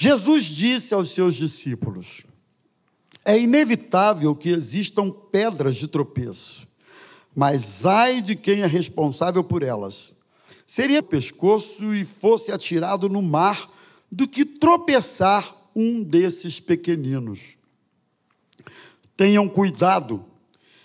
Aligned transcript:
Jesus 0.00 0.44
disse 0.44 0.94
aos 0.94 1.10
seus 1.10 1.34
discípulos: 1.34 2.22
É 3.24 3.36
inevitável 3.36 4.32
que 4.32 4.48
existam 4.48 5.10
pedras 5.10 5.74
de 5.74 5.88
tropeço, 5.88 6.68
mas 7.34 7.84
ai 7.84 8.22
de 8.22 8.36
quem 8.36 8.60
é 8.60 8.66
responsável 8.66 9.42
por 9.42 9.64
elas. 9.64 10.14
Seria 10.64 11.02
pescoço 11.02 11.92
e 11.92 12.04
fosse 12.04 12.52
atirado 12.52 13.08
no 13.08 13.20
mar 13.20 13.68
do 14.08 14.28
que 14.28 14.44
tropeçar 14.44 15.52
um 15.74 16.04
desses 16.04 16.60
pequeninos. 16.60 17.58
Tenham 19.16 19.48
cuidado, 19.48 20.24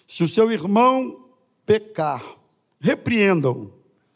se 0.08 0.24
o 0.24 0.28
seu 0.28 0.52
irmão 0.52 1.30
pecar, 1.68 2.24
repreendam. 2.80 3.72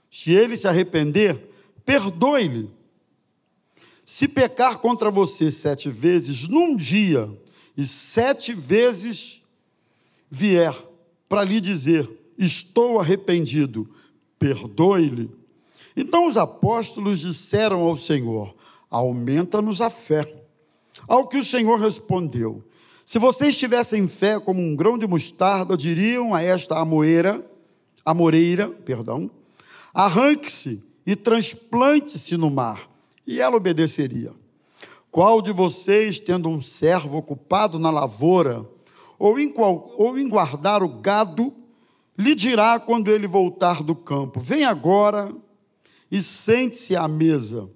Se 0.09 0.31
ele 0.31 0.57
se 0.57 0.67
arrepender, 0.67 1.51
perdoe-lhe. 1.85 2.76
Se 4.09 4.25
pecar 4.25 4.77
contra 4.77 5.11
você 5.11 5.51
sete 5.51 5.89
vezes 5.89 6.47
num 6.47 6.77
dia, 6.77 7.29
e 7.75 7.85
sete 7.85 8.53
vezes 8.53 9.43
vier 10.31 10.73
para 11.27 11.43
lhe 11.43 11.59
dizer: 11.59 12.09
Estou 12.37 13.01
arrependido, 13.01 13.85
perdoe-lhe. 14.39 15.29
Então 15.93 16.25
os 16.25 16.37
apóstolos 16.37 17.19
disseram 17.19 17.81
ao 17.81 17.97
Senhor: 17.97 18.55
Aumenta-nos 18.89 19.81
a 19.81 19.89
fé. 19.89 20.25
Ao 21.05 21.27
que 21.27 21.37
o 21.37 21.43
Senhor 21.43 21.77
respondeu: 21.77 22.63
Se 23.03 23.19
vocês 23.19 23.57
tivessem 23.57 24.07
fé 24.07 24.39
como 24.39 24.61
um 24.61 24.73
grão 24.73 24.97
de 24.97 25.05
mostarda, 25.05 25.75
diriam 25.75 26.33
a 26.33 26.41
esta 26.41 26.79
amoeira, 26.79 27.45
amoreira, 28.05 28.69
perdão, 28.69 29.29
arranque-se 29.93 30.81
e 31.05 31.13
transplante-se 31.13 32.37
no 32.37 32.49
mar, 32.49 32.86
e 33.27 33.41
ela 33.41 33.57
obedeceria. 33.57 34.33
Qual 35.11 35.41
de 35.41 35.51
vocês, 35.51 36.19
tendo 36.19 36.47
um 36.47 36.61
servo 36.61 37.17
ocupado 37.17 37.77
na 37.77 37.91
lavoura, 37.91 38.65
ou 39.19 39.37
em, 39.37 39.49
qual, 39.51 39.93
ou 39.97 40.17
em 40.17 40.29
guardar 40.29 40.81
o 40.81 40.87
gado, 40.87 41.53
lhe 42.17 42.33
dirá 42.33 42.79
quando 42.79 43.11
ele 43.11 43.27
voltar 43.27 43.83
do 43.83 43.93
campo: 43.93 44.39
Vem 44.39 44.63
agora 44.63 45.35
e 46.09 46.21
sente-se 46.21 46.95
à 46.95 47.07
mesa. 47.07 47.69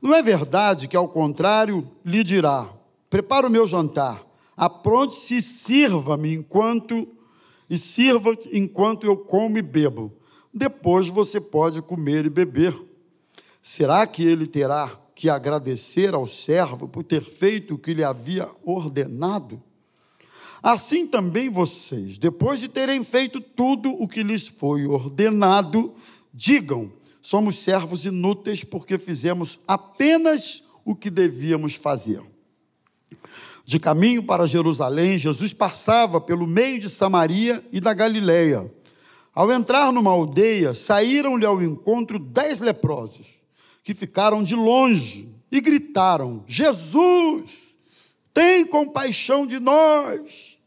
Não 0.00 0.14
é 0.14 0.22
verdade 0.22 0.88
que, 0.88 0.96
ao 0.96 1.08
contrário, 1.08 1.88
lhe 2.04 2.22
dirá: 2.22 2.68
Prepara 3.10 3.46
o 3.46 3.50
meu 3.50 3.66
jantar, 3.66 4.24
apronte-se 4.56 5.36
e 5.36 5.42
sirva-me 5.42 6.32
enquanto 6.32 7.08
e 7.68 7.76
sirva 7.76 8.36
enquanto 8.52 9.04
eu 9.04 9.16
como 9.16 9.58
e 9.58 9.62
bebo. 9.62 10.12
Depois 10.54 11.08
você 11.08 11.40
pode 11.40 11.82
comer 11.82 12.24
e 12.24 12.30
beber. 12.30 12.74
Será 13.68 14.06
que 14.06 14.22
ele 14.22 14.46
terá 14.46 14.96
que 15.12 15.28
agradecer 15.28 16.14
ao 16.14 16.24
servo 16.24 16.86
por 16.86 17.02
ter 17.02 17.20
feito 17.20 17.74
o 17.74 17.78
que 17.78 17.94
lhe 17.94 18.04
havia 18.04 18.48
ordenado? 18.64 19.60
Assim 20.62 21.04
também 21.04 21.50
vocês, 21.50 22.16
depois 22.16 22.60
de 22.60 22.68
terem 22.68 23.02
feito 23.02 23.40
tudo 23.40 23.90
o 23.90 24.06
que 24.06 24.22
lhes 24.22 24.46
foi 24.46 24.86
ordenado, 24.86 25.92
digam: 26.32 26.92
somos 27.20 27.58
servos 27.58 28.06
inúteis 28.06 28.62
porque 28.62 29.00
fizemos 29.00 29.58
apenas 29.66 30.62
o 30.84 30.94
que 30.94 31.10
devíamos 31.10 31.74
fazer. 31.74 32.22
De 33.64 33.80
caminho 33.80 34.22
para 34.22 34.46
Jerusalém, 34.46 35.18
Jesus 35.18 35.52
passava 35.52 36.20
pelo 36.20 36.46
meio 36.46 36.78
de 36.78 36.88
Samaria 36.88 37.60
e 37.72 37.80
da 37.80 37.92
Galileia. 37.92 38.72
Ao 39.34 39.50
entrar 39.50 39.92
numa 39.92 40.12
aldeia, 40.12 40.72
saíram-lhe 40.72 41.44
ao 41.44 41.60
encontro 41.60 42.16
dez 42.16 42.60
leprosos, 42.60 43.35
que 43.86 43.94
ficaram 43.94 44.42
de 44.42 44.56
longe 44.56 45.32
e 45.48 45.60
gritaram: 45.60 46.42
Jesus, 46.44 47.76
tem 48.34 48.66
compaixão 48.66 49.46
de 49.46 49.60
nós. 49.60 50.58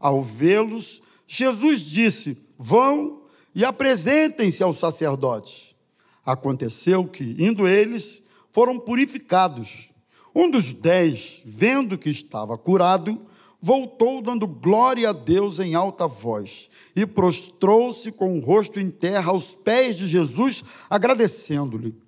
Ao 0.00 0.22
vê-los, 0.22 1.02
Jesus 1.28 1.82
disse: 1.82 2.38
Vão 2.58 3.24
e 3.54 3.62
apresentem-se 3.62 4.62
aos 4.62 4.78
sacerdotes. 4.78 5.76
Aconteceu 6.24 7.06
que, 7.06 7.36
indo 7.38 7.68
eles, 7.68 8.22
foram 8.50 8.78
purificados. 8.78 9.90
Um 10.34 10.50
dos 10.50 10.72
dez, 10.72 11.42
vendo 11.44 11.98
que 11.98 12.08
estava 12.08 12.56
curado, 12.56 13.20
voltou 13.60 14.22
dando 14.22 14.46
glória 14.46 15.10
a 15.10 15.12
Deus 15.12 15.60
em 15.60 15.74
alta 15.74 16.06
voz 16.06 16.70
e 16.96 17.04
prostrou-se 17.04 18.10
com 18.12 18.38
o 18.38 18.40
rosto 18.40 18.80
em 18.80 18.90
terra 18.90 19.30
aos 19.30 19.50
pés 19.50 19.94
de 19.98 20.06
Jesus, 20.06 20.64
agradecendo-lhe. 20.88 22.05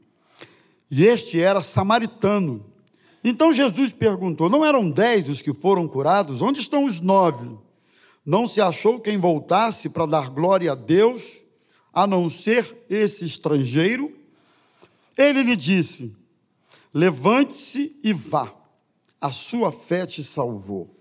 E 0.90 1.04
este 1.04 1.40
era 1.40 1.62
samaritano. 1.62 2.64
Então 3.22 3.52
Jesus 3.52 3.92
perguntou: 3.92 4.48
Não 4.48 4.64
eram 4.64 4.90
dez 4.90 5.28
os 5.28 5.42
que 5.42 5.52
foram 5.52 5.86
curados? 5.88 6.42
Onde 6.42 6.60
estão 6.60 6.84
os 6.84 7.00
nove? 7.00 7.56
Não 8.24 8.46
se 8.46 8.60
achou 8.60 9.00
quem 9.00 9.18
voltasse 9.18 9.88
para 9.88 10.06
dar 10.06 10.30
glória 10.30 10.72
a 10.72 10.74
Deus? 10.74 11.38
a 11.98 12.06
não 12.06 12.30
ser 12.30 12.84
esse 12.88 13.24
estrangeiro, 13.24 14.12
ele 15.16 15.42
lhe 15.42 15.56
disse: 15.56 16.14
Levante-se 16.94 17.98
e 18.04 18.12
vá, 18.12 18.54
a 19.20 19.32
sua 19.32 19.72
fé 19.72 20.06
te 20.06 20.22
salvou. 20.22 20.94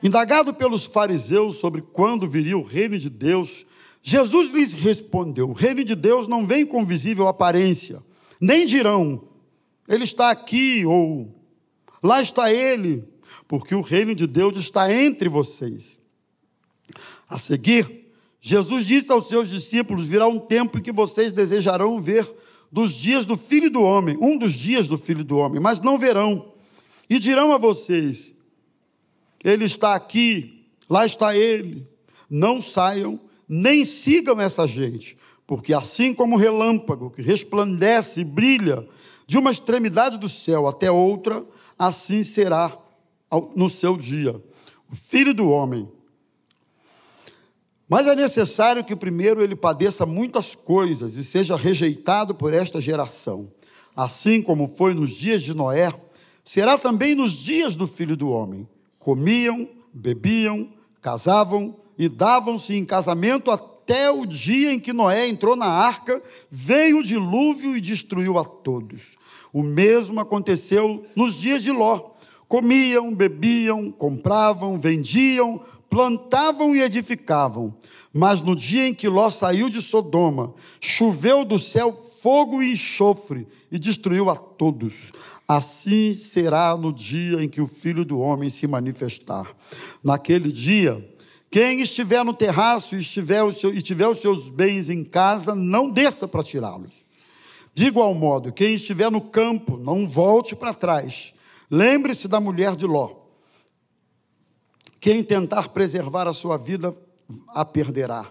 Indagado 0.00 0.54
pelos 0.54 0.86
fariseus 0.86 1.56
sobre 1.56 1.82
quando 1.82 2.30
viria 2.30 2.56
o 2.56 2.62
reino 2.62 2.96
de 2.96 3.10
Deus, 3.10 3.66
Jesus 4.00 4.52
lhes 4.52 4.72
respondeu: 4.72 5.50
O 5.50 5.54
reino 5.54 5.82
de 5.82 5.96
Deus 5.96 6.28
não 6.28 6.46
vem 6.46 6.64
com 6.64 6.86
visível 6.86 7.26
aparência, 7.26 8.00
nem 8.40 8.64
dirão, 8.64 9.28
ele 9.86 10.04
está 10.04 10.30
aqui 10.30 10.86
ou 10.86 11.34
lá 12.02 12.22
está 12.22 12.52
ele, 12.52 13.04
porque 13.46 13.74
o 13.74 13.82
reino 13.82 14.14
de 14.14 14.26
Deus 14.26 14.56
está 14.56 14.92
entre 14.92 15.28
vocês. 15.28 16.00
A 17.28 17.38
seguir, 17.38 18.08
Jesus 18.40 18.86
disse 18.86 19.12
aos 19.12 19.28
seus 19.28 19.48
discípulos: 19.48 20.06
virá 20.06 20.26
um 20.26 20.38
tempo 20.38 20.78
em 20.78 20.82
que 20.82 20.92
vocês 20.92 21.32
desejarão 21.32 22.00
ver 22.00 22.28
dos 22.72 22.94
dias 22.94 23.26
do 23.26 23.36
filho 23.36 23.70
do 23.70 23.82
homem, 23.82 24.16
um 24.20 24.38
dos 24.38 24.52
dias 24.52 24.88
do 24.88 24.96
filho 24.96 25.24
do 25.24 25.36
homem, 25.36 25.60
mas 25.60 25.80
não 25.80 25.98
verão. 25.98 26.52
E 27.08 27.18
dirão 27.18 27.52
a 27.52 27.58
vocês: 27.58 28.32
Ele 29.44 29.64
está 29.64 29.94
aqui, 29.94 30.64
lá 30.88 31.04
está 31.04 31.36
ele. 31.36 31.86
Não 32.28 32.60
saiam, 32.60 33.20
nem 33.48 33.84
sigam 33.84 34.40
essa 34.40 34.66
gente, 34.66 35.16
porque 35.50 35.74
assim 35.74 36.14
como 36.14 36.36
o 36.36 36.38
relâmpago 36.38 37.10
que 37.10 37.20
resplandece 37.20 38.20
e 38.20 38.24
brilha 38.24 38.86
de 39.26 39.36
uma 39.36 39.50
extremidade 39.50 40.16
do 40.16 40.28
céu 40.28 40.68
até 40.68 40.88
outra, 40.92 41.44
assim 41.76 42.22
será 42.22 42.78
no 43.56 43.68
seu 43.68 43.96
dia. 43.96 44.40
O 44.88 44.94
filho 44.94 45.34
do 45.34 45.48
homem 45.48 45.88
mas 47.88 48.06
é 48.06 48.14
necessário 48.14 48.84
que 48.84 48.94
primeiro 48.94 49.42
ele 49.42 49.56
padeça 49.56 50.06
muitas 50.06 50.54
coisas 50.54 51.16
e 51.16 51.24
seja 51.24 51.56
rejeitado 51.56 52.32
por 52.32 52.54
esta 52.54 52.80
geração. 52.80 53.50
Assim 53.96 54.40
como 54.40 54.72
foi 54.76 54.94
nos 54.94 55.10
dias 55.10 55.42
de 55.42 55.52
Noé, 55.52 55.92
será 56.44 56.78
também 56.78 57.16
nos 57.16 57.32
dias 57.32 57.74
do 57.74 57.88
filho 57.88 58.16
do 58.16 58.30
homem. 58.30 58.68
Comiam, 59.00 59.68
bebiam, 59.92 60.72
casavam 61.02 61.74
e 61.98 62.08
davam-se 62.08 62.76
em 62.76 62.84
casamento 62.84 63.50
até 63.90 64.08
o 64.08 64.24
dia 64.24 64.72
em 64.72 64.78
que 64.78 64.92
Noé 64.92 65.26
entrou 65.26 65.56
na 65.56 65.66
arca, 65.66 66.22
veio 66.48 67.00
o 67.00 67.02
dilúvio 67.02 67.76
e 67.76 67.80
destruiu 67.80 68.38
a 68.38 68.44
todos. 68.44 69.16
O 69.52 69.64
mesmo 69.64 70.20
aconteceu 70.20 71.04
nos 71.16 71.34
dias 71.34 71.60
de 71.64 71.72
Ló. 71.72 72.12
Comiam, 72.46 73.12
bebiam, 73.12 73.90
compravam, 73.90 74.78
vendiam, 74.78 75.60
plantavam 75.88 76.72
e 76.74 76.80
edificavam. 76.80 77.74
Mas 78.12 78.40
no 78.40 78.54
dia 78.54 78.86
em 78.86 78.94
que 78.94 79.08
Ló 79.08 79.28
saiu 79.28 79.68
de 79.68 79.82
Sodoma, 79.82 80.54
choveu 80.80 81.44
do 81.44 81.58
céu 81.58 81.92
fogo 82.22 82.62
e 82.62 82.74
enxofre 82.74 83.44
e 83.72 83.78
destruiu 83.78 84.30
a 84.30 84.36
todos. 84.36 85.10
Assim 85.48 86.14
será 86.14 86.76
no 86.76 86.92
dia 86.92 87.42
em 87.42 87.48
que 87.48 87.60
o 87.60 87.66
Filho 87.66 88.04
do 88.04 88.20
Homem 88.20 88.50
se 88.50 88.68
manifestar. 88.68 89.52
Naquele 90.04 90.52
dia, 90.52 91.09
quem 91.50 91.80
estiver 91.80 92.24
no 92.24 92.32
terraço 92.32 92.94
e, 92.94 93.00
estiver 93.00 93.42
o 93.42 93.52
seu, 93.52 93.74
e 93.74 93.82
tiver 93.82 94.06
os 94.06 94.20
seus 94.20 94.48
bens 94.48 94.88
em 94.88 95.02
casa, 95.02 95.54
não 95.54 95.90
desça 95.90 96.28
para 96.28 96.44
tirá-los. 96.44 97.04
De 97.74 97.86
igual 97.86 98.14
modo, 98.14 98.52
quem 98.52 98.74
estiver 98.74 99.10
no 99.10 99.20
campo, 99.20 99.76
não 99.76 100.08
volte 100.08 100.54
para 100.54 100.72
trás. 100.72 101.34
Lembre-se 101.68 102.28
da 102.28 102.40
mulher 102.40 102.76
de 102.76 102.86
Ló. 102.86 103.16
Quem 105.00 105.24
tentar 105.24 105.70
preservar 105.70 106.28
a 106.28 106.32
sua 106.32 106.56
vida, 106.56 106.96
a 107.48 107.64
perderá. 107.64 108.30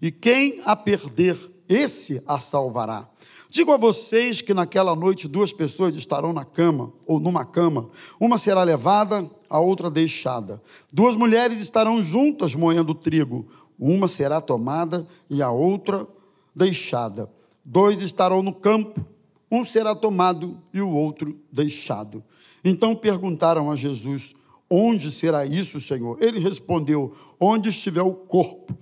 E 0.00 0.10
quem 0.10 0.62
a 0.64 0.76
perder, 0.76 1.36
esse 1.68 2.22
a 2.26 2.38
salvará. 2.38 3.08
Digo 3.54 3.70
a 3.70 3.76
vocês 3.76 4.40
que 4.40 4.52
naquela 4.52 4.96
noite 4.96 5.28
duas 5.28 5.52
pessoas 5.52 5.94
estarão 5.94 6.32
na 6.32 6.44
cama, 6.44 6.92
ou 7.06 7.20
numa 7.20 7.44
cama, 7.44 7.88
uma 8.18 8.36
será 8.36 8.64
levada, 8.64 9.30
a 9.48 9.60
outra 9.60 9.88
deixada. 9.88 10.60
Duas 10.92 11.14
mulheres 11.14 11.60
estarão 11.60 12.02
juntas 12.02 12.56
moendo 12.56 12.92
trigo, 12.92 13.46
uma 13.78 14.08
será 14.08 14.40
tomada 14.40 15.06
e 15.30 15.40
a 15.40 15.52
outra 15.52 16.04
deixada. 16.52 17.30
Dois 17.64 18.02
estarão 18.02 18.42
no 18.42 18.52
campo, 18.52 19.06
um 19.48 19.64
será 19.64 19.94
tomado 19.94 20.60
e 20.72 20.80
o 20.80 20.90
outro 20.90 21.38
deixado. 21.52 22.24
Então 22.64 22.92
perguntaram 22.96 23.70
a 23.70 23.76
Jesus: 23.76 24.34
Onde 24.68 25.12
será 25.12 25.46
isso, 25.46 25.80
Senhor? 25.80 26.20
Ele 26.20 26.40
respondeu: 26.40 27.14
Onde 27.38 27.68
estiver 27.68 28.02
o 28.02 28.14
corpo. 28.14 28.76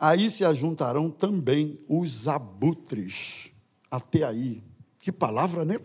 Aí 0.00 0.30
se 0.30 0.46
ajuntarão 0.46 1.10
também 1.10 1.78
os 1.86 2.26
abutres. 2.26 3.50
Até 3.90 4.24
aí. 4.24 4.62
Que 4.98 5.12
palavra, 5.12 5.62
né? 5.62 5.78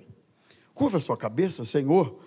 Curva 0.74 1.00
a 1.00 1.02
sua 1.02 1.18
cabeça, 1.18 1.66
Senhor. 1.66 2.18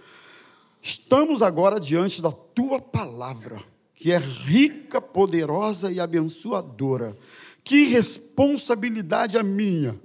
Estamos 0.82 1.40
agora 1.40 1.80
diante 1.80 2.20
da 2.20 2.30
tua 2.30 2.78
palavra, 2.78 3.62
que 3.94 4.12
é 4.12 4.18
rica, 4.18 5.00
poderosa 5.00 5.90
e 5.90 5.98
abençoadora. 5.98 7.16
Que 7.64 7.84
responsabilidade 7.84 9.38
a 9.38 9.42
minha 9.42 9.98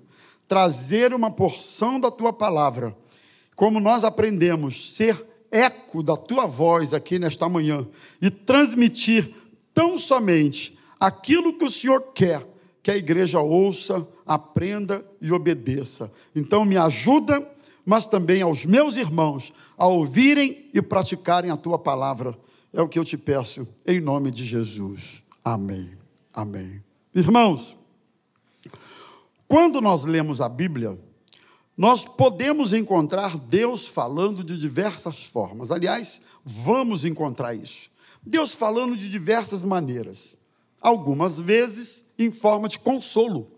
trazer 0.47 1.13
uma 1.13 1.31
porção 1.31 2.00
da 2.00 2.09
tua 2.09 2.31
palavra. 2.31 2.95
Como 3.56 3.79
nós 3.79 4.06
aprendemos, 4.06 4.95
ser 4.95 5.25
eco 5.51 6.01
da 6.01 6.15
tua 6.15 6.45
voz 6.45 6.94
aqui 6.94 7.19
nesta 7.19 7.50
manhã 7.50 7.86
e 8.21 8.29
transmitir 8.29 9.33
tão 9.74 9.97
somente 9.97 10.72
aquilo 11.05 11.57
que 11.57 11.65
o 11.65 11.69
Senhor 11.69 12.01
quer 12.13 12.45
que 12.83 12.91
a 12.91 12.97
igreja 12.97 13.39
ouça, 13.39 14.05
aprenda 14.25 15.03
e 15.21 15.31
obedeça. 15.31 16.11
Então 16.35 16.65
me 16.65 16.75
ajuda, 16.75 17.50
mas 17.85 18.05
também 18.05 18.41
aos 18.41 18.65
meus 18.65 18.97
irmãos 18.97 19.53
a 19.77 19.88
ouvirem 19.88 20.69
e 20.73 20.81
praticarem 20.81 21.50
a 21.50 21.55
tua 21.55 21.79
palavra. 21.79 22.38
É 22.73 22.81
o 22.81 22.89
que 22.89 23.00
eu 23.00 23.05
te 23.05 23.17
peço 23.17 23.65
em 23.88 24.01
nome 24.01 24.29
de 24.29 24.45
Jesus. 24.45 25.23
Amém. 25.45 25.91
Amém. 26.33 26.83
Irmãos, 27.15 27.77
quando 29.47 29.79
nós 29.79 30.03
lemos 30.03 30.41
a 30.41 30.50
Bíblia, 30.50 31.00
nós 31.77 32.03
podemos 32.03 32.73
encontrar 32.73 33.39
Deus 33.39 33.88
falando 33.88 34.44
de 34.44 34.57
diversas 34.57 35.23
formas. 35.23 35.71
Aliás, 35.71 36.21
vamos 36.44 37.05
encontrar 37.05 37.53
isso. 37.53 37.89
Deus 38.21 38.53
falando 38.53 38.97
de 38.97 39.09
diversas 39.09 39.63
maneiras. 39.63 40.35
Algumas 40.83 41.39
vezes 41.39 42.06
em 42.19 42.30
forma 42.30 42.68
de 42.68 42.77
consolo. 42.77 43.50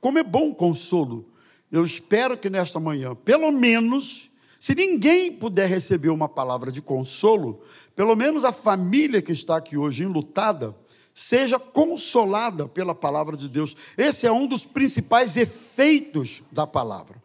Como 0.00 0.18
é 0.18 0.22
bom 0.22 0.54
consolo. 0.54 1.28
Eu 1.70 1.84
espero 1.84 2.38
que 2.38 2.48
nesta 2.48 2.78
manhã, 2.78 3.14
pelo 3.16 3.50
menos, 3.50 4.30
se 4.58 4.74
ninguém 4.74 5.32
puder 5.32 5.68
receber 5.68 6.08
uma 6.08 6.28
palavra 6.28 6.72
de 6.72 6.80
consolo, 6.80 7.60
pelo 7.94 8.16
menos 8.16 8.44
a 8.44 8.52
família 8.52 9.20
que 9.20 9.32
está 9.32 9.56
aqui 9.56 9.76
hoje 9.76 10.04
enlutada, 10.04 10.74
seja 11.12 11.58
consolada 11.58 12.68
pela 12.68 12.94
palavra 12.94 13.36
de 13.36 13.48
Deus. 13.48 13.76
Esse 13.96 14.26
é 14.26 14.32
um 14.32 14.46
dos 14.46 14.64
principais 14.64 15.36
efeitos 15.36 16.42
da 16.50 16.66
palavra. 16.66 17.20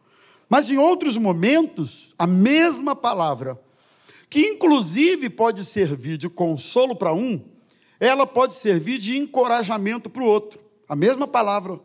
Mas 0.50 0.70
em 0.70 0.78
outros 0.78 1.16
momentos, 1.16 2.14
a 2.18 2.28
mesma 2.28 2.96
palavra, 2.96 3.60
que 4.30 4.42
inclusive 4.42 5.30
pode 5.30 5.64
servir 5.64 6.18
de 6.18 6.28
consolo 6.28 6.96
para 6.96 7.14
um, 7.14 7.40
ela 8.00 8.26
pode 8.26 8.54
servir 8.54 8.98
de 8.98 9.18
encorajamento 9.18 10.10
para 10.10 10.24
o 10.24 10.28
outro. 10.28 10.60
A 10.88 10.96
mesma 10.96 11.28
palavra, 11.28 11.80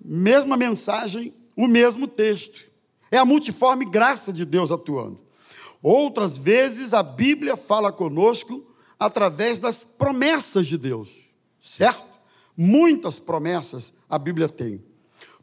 mesma 0.00 0.56
mensagem, 0.56 1.34
o 1.56 1.66
mesmo 1.66 2.06
texto. 2.06 2.66
É 3.10 3.18
a 3.18 3.24
multiforme 3.24 3.84
graça 3.84 4.32
de 4.32 4.44
Deus 4.44 4.70
atuando. 4.70 5.20
Outras 5.82 6.38
vezes 6.38 6.94
a 6.94 7.02
Bíblia 7.02 7.56
fala 7.56 7.92
conosco 7.92 8.64
através 8.98 9.58
das 9.58 9.84
promessas 9.84 10.66
de 10.66 10.78
Deus, 10.78 11.10
certo? 11.60 12.06
Muitas 12.56 13.18
promessas 13.18 13.92
a 14.08 14.16
Bíblia 14.16 14.48
tem. 14.48 14.82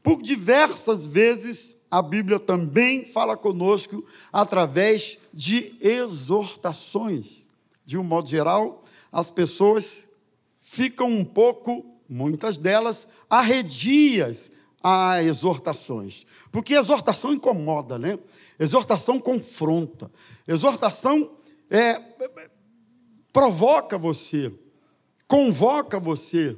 Por 0.02 0.22
diversas 0.22 1.06
vezes 1.06 1.76
a 1.92 2.02
Bíblia 2.02 2.40
também 2.40 3.06
fala 3.06 3.36
conosco 3.36 4.06
através 4.32 5.18
de 5.34 5.76
exortações. 5.82 7.46
De 7.86 7.98
um 7.98 8.04
modo 8.04 8.30
geral, 8.30 8.84
as 9.12 9.32
pessoas 9.32 10.08
ficam 10.60 11.10
um 11.10 11.26
pouco, 11.26 11.86
muitas 12.08 12.58
delas, 12.58 13.08
arredias 13.30 14.52
a 14.84 15.22
exortações. 15.22 16.26
Porque 16.52 16.74
exortação 16.74 17.34
incomoda, 17.34 17.98
né? 17.98 18.18
Exortação 18.60 19.20
confronta. 19.20 20.12
Exortação 20.48 21.32
é, 21.70 22.00
provoca 23.32 23.98
você, 23.98 24.52
convoca 25.28 26.00
você, 26.00 26.58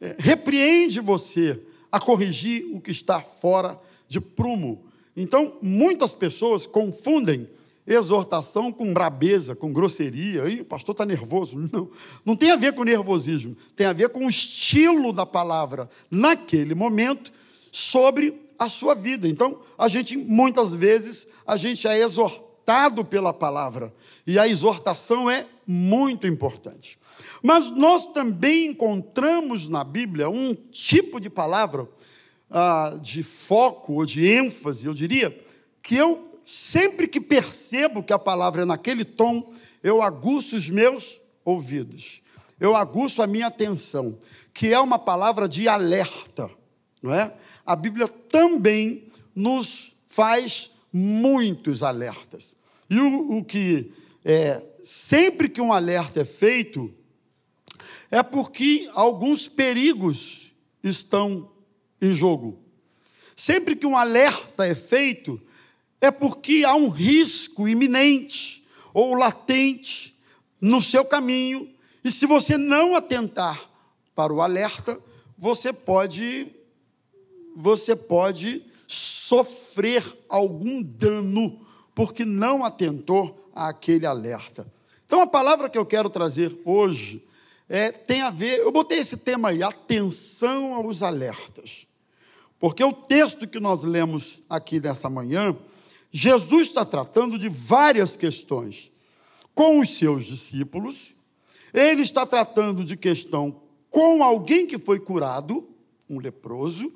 é, 0.00 0.16
repreende 0.18 1.00
você 1.00 1.60
a 1.90 1.98
corrigir 1.98 2.66
o 2.74 2.80
que 2.80 2.90
está 2.90 3.20
fora 3.20 3.80
de 4.06 4.20
prumo. 4.20 4.86
Então, 5.16 5.58
muitas 5.60 6.14
pessoas 6.14 6.66
confundem 6.66 7.48
exortação 7.88 8.70
com 8.70 8.92
brabeza, 8.92 9.56
com 9.56 9.72
grosseria. 9.72 10.44
Aí, 10.44 10.60
o 10.60 10.64
pastor 10.64 10.92
está 10.92 11.06
nervoso. 11.06 11.58
Não, 11.72 11.90
não 12.24 12.36
tem 12.36 12.50
a 12.50 12.56
ver 12.56 12.72
com 12.74 12.84
nervosismo, 12.84 13.56
tem 13.74 13.86
a 13.86 13.92
ver 13.92 14.10
com 14.10 14.26
o 14.26 14.28
estilo 14.28 15.12
da 15.12 15.24
palavra 15.24 15.88
naquele 16.10 16.74
momento 16.74 17.32
sobre 17.72 18.40
a 18.58 18.68
sua 18.68 18.94
vida. 18.94 19.28
Então, 19.28 19.60
a 19.76 19.88
gente, 19.88 20.16
muitas 20.16 20.74
vezes, 20.74 21.26
a 21.46 21.56
gente 21.56 21.86
é 21.86 21.98
exortado 22.00 23.04
pela 23.04 23.32
palavra. 23.32 23.94
E 24.26 24.38
a 24.38 24.46
exortação 24.46 25.30
é 25.30 25.46
muito 25.66 26.26
importante. 26.26 26.98
Mas 27.42 27.70
nós 27.70 28.06
também 28.06 28.66
encontramos 28.66 29.68
na 29.68 29.84
Bíblia 29.84 30.28
um 30.28 30.54
tipo 30.54 31.20
de 31.20 31.30
palavra 31.30 31.88
ah, 32.50 32.98
de 33.00 33.22
foco 33.22 33.94
ou 33.94 34.06
de 34.06 34.26
ênfase, 34.26 34.86
eu 34.86 34.94
diria, 34.94 35.36
que 35.82 35.96
eu 35.96 36.27
sempre 36.48 37.06
que 37.06 37.20
percebo 37.20 38.02
que 38.02 38.10
a 38.10 38.18
palavra 38.18 38.62
é 38.62 38.64
naquele 38.64 39.04
tom, 39.04 39.52
eu 39.82 40.00
aguço 40.00 40.56
os 40.56 40.70
meus 40.70 41.20
ouvidos, 41.44 42.22
eu 42.58 42.74
aguço 42.74 43.20
a 43.20 43.26
minha 43.26 43.48
atenção, 43.48 44.18
que 44.54 44.72
é 44.72 44.80
uma 44.80 44.98
palavra 44.98 45.46
de 45.46 45.68
alerta, 45.68 46.50
não 47.02 47.12
é? 47.12 47.34
A 47.66 47.76
Bíblia 47.76 48.08
também 48.08 49.08
nos 49.34 49.92
faz 50.08 50.70
muitos 50.90 51.82
alertas. 51.82 52.56
E 52.88 52.98
o, 52.98 53.36
o 53.36 53.44
que 53.44 53.92
é, 54.24 54.62
sempre 54.82 55.50
que 55.50 55.60
um 55.60 55.70
alerta 55.70 56.22
é 56.22 56.24
feito, 56.24 56.90
é 58.10 58.22
porque 58.22 58.88
alguns 58.94 59.48
perigos 59.50 60.50
estão 60.82 61.52
em 62.00 62.14
jogo. 62.14 62.58
Sempre 63.36 63.76
que 63.76 63.86
um 63.86 63.98
alerta 63.98 64.66
é 64.66 64.74
feito, 64.74 65.38
é 66.00 66.10
porque 66.10 66.64
há 66.64 66.74
um 66.74 66.88
risco 66.88 67.68
iminente 67.68 68.64
ou 68.92 69.14
latente 69.14 70.16
no 70.60 70.80
seu 70.82 71.04
caminho, 71.04 71.68
e 72.02 72.10
se 72.10 72.26
você 72.26 72.56
não 72.56 72.96
atentar 72.96 73.68
para 74.14 74.32
o 74.32 74.40
alerta, 74.40 74.98
você 75.36 75.72
pode 75.72 76.52
você 77.54 77.96
pode 77.96 78.64
sofrer 78.86 80.04
algum 80.28 80.82
dano 80.82 81.66
porque 81.94 82.24
não 82.24 82.64
atentou 82.64 83.50
àquele 83.54 84.06
alerta. 84.06 84.66
Então 85.04 85.20
a 85.20 85.26
palavra 85.26 85.68
que 85.68 85.76
eu 85.76 85.84
quero 85.84 86.08
trazer 86.08 86.56
hoje 86.64 87.24
é, 87.68 87.90
tem 87.90 88.22
a 88.22 88.30
ver, 88.30 88.58
eu 88.58 88.72
botei 88.72 88.98
esse 88.98 89.16
tema 89.16 89.50
aí, 89.50 89.62
atenção 89.62 90.74
aos 90.74 91.02
alertas. 91.02 91.86
Porque 92.58 92.82
o 92.82 92.92
texto 92.92 93.46
que 93.46 93.60
nós 93.60 93.82
lemos 93.82 94.40
aqui 94.48 94.80
nessa 94.80 95.10
manhã, 95.10 95.56
Jesus 96.10 96.68
está 96.68 96.84
tratando 96.84 97.38
de 97.38 97.48
várias 97.48 98.16
questões 98.16 98.90
com 99.54 99.80
os 99.80 99.96
seus 99.98 100.24
discípulos, 100.24 101.14
ele 101.74 102.02
está 102.02 102.24
tratando 102.24 102.84
de 102.84 102.96
questão 102.96 103.60
com 103.90 104.22
alguém 104.22 104.66
que 104.66 104.78
foi 104.78 104.98
curado, 104.98 105.68
um 106.08 106.18
leproso, 106.18 106.92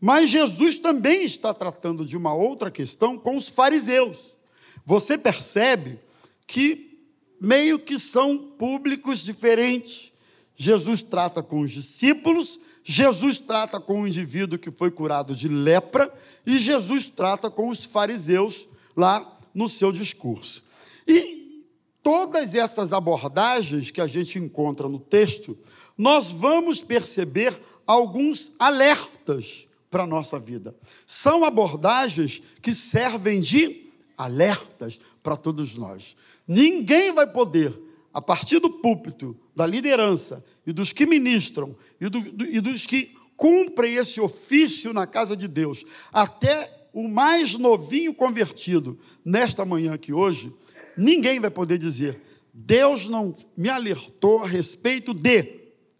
mas 0.00 0.30
Jesus 0.30 0.78
também 0.78 1.24
está 1.24 1.54
tratando 1.54 2.04
de 2.04 2.16
uma 2.16 2.34
outra 2.34 2.70
questão 2.70 3.16
com 3.16 3.36
os 3.36 3.48
fariseus. 3.48 4.36
Você 4.84 5.16
percebe 5.16 5.98
que 6.46 6.98
meio 7.40 7.78
que 7.78 7.98
são 7.98 8.38
públicos 8.38 9.20
diferentes. 9.22 10.12
Jesus 10.56 11.02
trata 11.02 11.42
com 11.42 11.60
os 11.60 11.70
discípulos, 11.70 12.58
Jesus 12.82 13.38
trata 13.38 13.78
com 13.78 14.02
o 14.02 14.06
indivíduo 14.06 14.58
que 14.58 14.70
foi 14.70 14.90
curado 14.90 15.34
de 15.34 15.48
lepra 15.48 16.12
e 16.46 16.58
Jesus 16.58 17.08
trata 17.08 17.50
com 17.50 17.68
os 17.68 17.84
fariseus 17.84 18.66
lá 18.96 19.38
no 19.54 19.68
seu 19.68 19.92
discurso. 19.92 20.64
E 21.06 21.62
todas 22.02 22.54
essas 22.54 22.92
abordagens 22.92 23.90
que 23.90 24.00
a 24.00 24.06
gente 24.06 24.38
encontra 24.38 24.88
no 24.88 24.98
texto, 24.98 25.58
nós 25.96 26.32
vamos 26.32 26.80
perceber 26.80 27.60
alguns 27.86 28.52
alertas 28.58 29.68
para 29.90 30.04
a 30.04 30.06
nossa 30.06 30.38
vida. 30.38 30.74
São 31.06 31.44
abordagens 31.44 32.42
que 32.62 32.74
servem 32.74 33.40
de 33.40 33.90
alertas 34.16 34.98
para 35.22 35.36
todos 35.36 35.74
nós. 35.74 36.16
Ninguém 36.46 37.12
vai 37.12 37.26
poder 37.26 37.78
a 38.12 38.22
partir 38.22 38.58
do 38.58 38.70
púlpito, 38.70 39.36
da 39.56 39.66
liderança 39.66 40.44
e 40.66 40.72
dos 40.72 40.92
que 40.92 41.06
ministram 41.06 41.74
e, 41.98 42.10
do, 42.10 42.20
do, 42.20 42.44
e 42.44 42.60
dos 42.60 42.84
que 42.84 43.16
cumprem 43.36 43.94
esse 43.94 44.20
ofício 44.20 44.92
na 44.92 45.06
casa 45.06 45.34
de 45.34 45.48
Deus, 45.48 45.84
até 46.12 46.88
o 46.92 47.08
mais 47.08 47.58
novinho 47.58 48.14
convertido, 48.14 48.98
nesta 49.24 49.64
manhã 49.64 49.94
aqui 49.94 50.12
hoje, 50.12 50.52
ninguém 50.96 51.40
vai 51.40 51.50
poder 51.50 51.78
dizer, 51.78 52.20
Deus 52.52 53.08
não 53.08 53.34
me 53.56 53.68
alertou 53.68 54.42
a 54.42 54.46
respeito 54.46 55.12
de, 55.12 55.42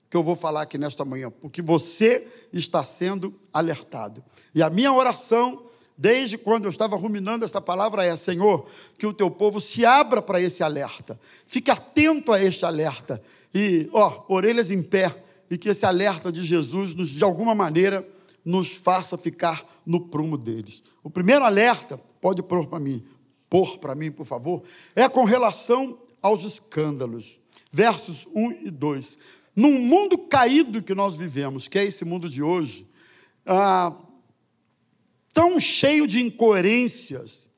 que 0.08 0.16
eu 0.16 0.22
vou 0.22 0.36
falar 0.36 0.62
aqui 0.62 0.78
nesta 0.78 1.04
manhã, 1.04 1.30
porque 1.30 1.60
você 1.60 2.26
está 2.52 2.82
sendo 2.84 3.34
alertado. 3.52 4.24
E 4.54 4.62
a 4.62 4.70
minha 4.70 4.92
oração, 4.92 5.65
desde 5.96 6.36
quando 6.36 6.64
eu 6.64 6.70
estava 6.70 6.96
ruminando 6.96 7.44
esta 7.44 7.60
palavra, 7.60 8.04
é: 8.04 8.14
Senhor, 8.16 8.66
que 8.98 9.06
o 9.06 9.12
teu 9.12 9.30
povo 9.30 9.60
se 9.60 9.84
abra 9.84 10.20
para 10.20 10.40
esse 10.40 10.62
alerta, 10.62 11.18
fique 11.46 11.70
atento 11.70 12.32
a 12.32 12.42
este 12.42 12.64
alerta, 12.64 13.22
e, 13.54 13.88
ó, 13.92 14.24
orelhas 14.28 14.70
em 14.70 14.82
pé, 14.82 15.22
e 15.50 15.56
que 15.56 15.68
esse 15.68 15.86
alerta 15.86 16.30
de 16.30 16.44
Jesus, 16.44 16.94
nos, 16.94 17.08
de 17.08 17.24
alguma 17.24 17.54
maneira, 17.54 18.06
nos 18.44 18.76
faça 18.76 19.16
ficar 19.16 19.64
no 19.84 20.00
prumo 20.00 20.36
deles. 20.36 20.82
O 21.02 21.10
primeiro 21.10 21.44
alerta, 21.44 21.98
pode 22.20 22.42
pôr 22.42 22.66
para 22.66 22.78
mim, 22.78 23.04
pôr 23.48 23.78
para 23.78 23.94
mim, 23.94 24.10
por 24.10 24.26
favor, 24.26 24.62
é 24.94 25.08
com 25.08 25.24
relação 25.24 25.98
aos 26.20 26.44
escândalos. 26.44 27.40
Versos 27.72 28.26
1 28.34 28.66
e 28.66 28.70
2. 28.70 29.18
Num 29.54 29.78
mundo 29.80 30.18
caído 30.18 30.82
que 30.82 30.94
nós 30.94 31.16
vivemos, 31.16 31.66
que 31.68 31.78
é 31.78 31.84
esse 31.84 32.04
mundo 32.04 32.28
de 32.28 32.42
hoje, 32.42 32.86
ah, 33.44 33.94
tão 35.36 35.60
cheio 35.60 36.06
de 36.06 36.22
incoerências, 36.22 37.50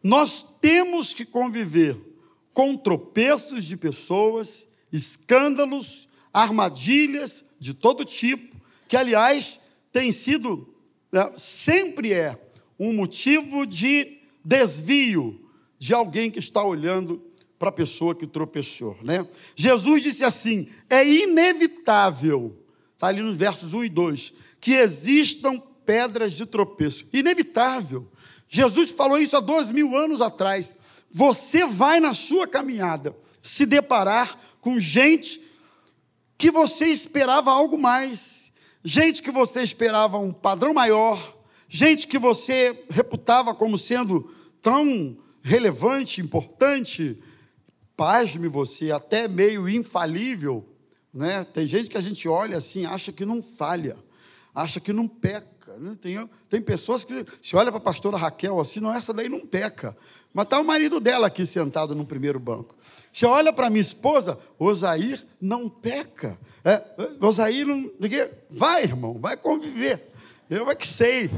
nós 0.00 0.46
temos 0.60 1.12
que 1.12 1.24
conviver 1.24 1.98
com 2.54 2.76
tropeços 2.76 3.64
de 3.64 3.76
pessoas, 3.76 4.68
escândalos, 4.92 6.08
armadilhas 6.32 7.44
de 7.58 7.74
todo 7.74 8.04
tipo, 8.04 8.56
que, 8.86 8.96
aliás, 8.96 9.58
tem 9.90 10.12
sido, 10.12 10.72
né, 11.10 11.32
sempre 11.36 12.12
é, 12.12 12.40
um 12.78 12.92
motivo 12.92 13.66
de 13.66 14.18
desvio 14.44 15.44
de 15.76 15.92
alguém 15.92 16.30
que 16.30 16.38
está 16.38 16.62
olhando 16.62 17.20
para 17.58 17.70
a 17.70 17.72
pessoa 17.72 18.14
que 18.14 18.28
tropeçou. 18.28 18.96
Né? 19.02 19.26
Jesus 19.56 20.04
disse 20.04 20.24
assim: 20.24 20.68
é 20.88 21.04
inevitável, 21.04 22.56
está 22.94 23.08
ali 23.08 23.22
nos 23.22 23.36
versos 23.36 23.74
1 23.74 23.84
e 23.84 23.88
2, 23.88 24.32
que 24.60 24.74
existam 24.74 25.60
pedras 25.88 26.34
de 26.34 26.44
tropeço. 26.44 27.06
Inevitável. 27.14 28.06
Jesus 28.46 28.90
falou 28.90 29.16
isso 29.16 29.38
há 29.38 29.40
dois 29.40 29.72
mil 29.72 29.96
anos 29.96 30.20
atrás. 30.20 30.76
Você 31.10 31.64
vai 31.64 31.98
na 31.98 32.12
sua 32.12 32.46
caminhada 32.46 33.16
se 33.40 33.64
deparar 33.64 34.38
com 34.60 34.78
gente 34.78 35.40
que 36.36 36.50
você 36.50 36.88
esperava 36.88 37.50
algo 37.50 37.78
mais, 37.78 38.52
gente 38.84 39.22
que 39.22 39.30
você 39.30 39.62
esperava 39.62 40.18
um 40.18 40.30
padrão 40.30 40.74
maior, 40.74 41.34
gente 41.66 42.06
que 42.06 42.18
você 42.18 42.84
reputava 42.90 43.54
como 43.54 43.78
sendo 43.78 44.30
tão 44.60 45.16
relevante, 45.40 46.20
importante, 46.20 47.18
pasme 47.96 48.46
você, 48.46 48.92
até 48.92 49.26
meio 49.26 49.66
infalível, 49.66 50.68
né? 51.14 51.44
Tem 51.44 51.66
gente 51.66 51.88
que 51.88 51.96
a 51.96 52.02
gente 52.02 52.28
olha 52.28 52.58
assim, 52.58 52.84
acha 52.84 53.10
que 53.10 53.24
não 53.24 53.42
falha, 53.42 53.96
acha 54.54 54.80
que 54.80 54.92
não 54.92 55.06
peca. 55.06 55.76
Né? 55.78 55.96
Tem, 56.00 56.30
tem 56.48 56.60
pessoas 56.60 57.04
que 57.04 57.26
se 57.40 57.56
olha 57.56 57.70
para 57.70 57.78
a 57.78 57.82
pastora 57.82 58.16
Raquel 58.16 58.58
assim, 58.60 58.80
não, 58.80 58.92
essa 58.94 59.12
daí 59.12 59.28
não 59.28 59.40
peca. 59.40 59.96
Mas 60.32 60.44
está 60.44 60.60
o 60.60 60.64
marido 60.64 61.00
dela 61.00 61.26
aqui 61.26 61.44
sentado 61.46 61.94
no 61.94 62.06
primeiro 62.06 62.38
banco. 62.38 62.76
Você 63.12 63.26
olha 63.26 63.52
para 63.52 63.70
minha 63.70 63.80
esposa, 63.80 64.38
Osair 64.58 65.26
não 65.40 65.68
peca. 65.68 66.38
É, 66.64 66.82
Osair 67.20 67.66
não. 67.66 67.90
Vai, 68.50 68.84
irmão, 68.84 69.18
vai 69.18 69.36
conviver. 69.36 70.12
Eu 70.48 70.70
é 70.70 70.74
que 70.74 70.86
sei. 70.86 71.30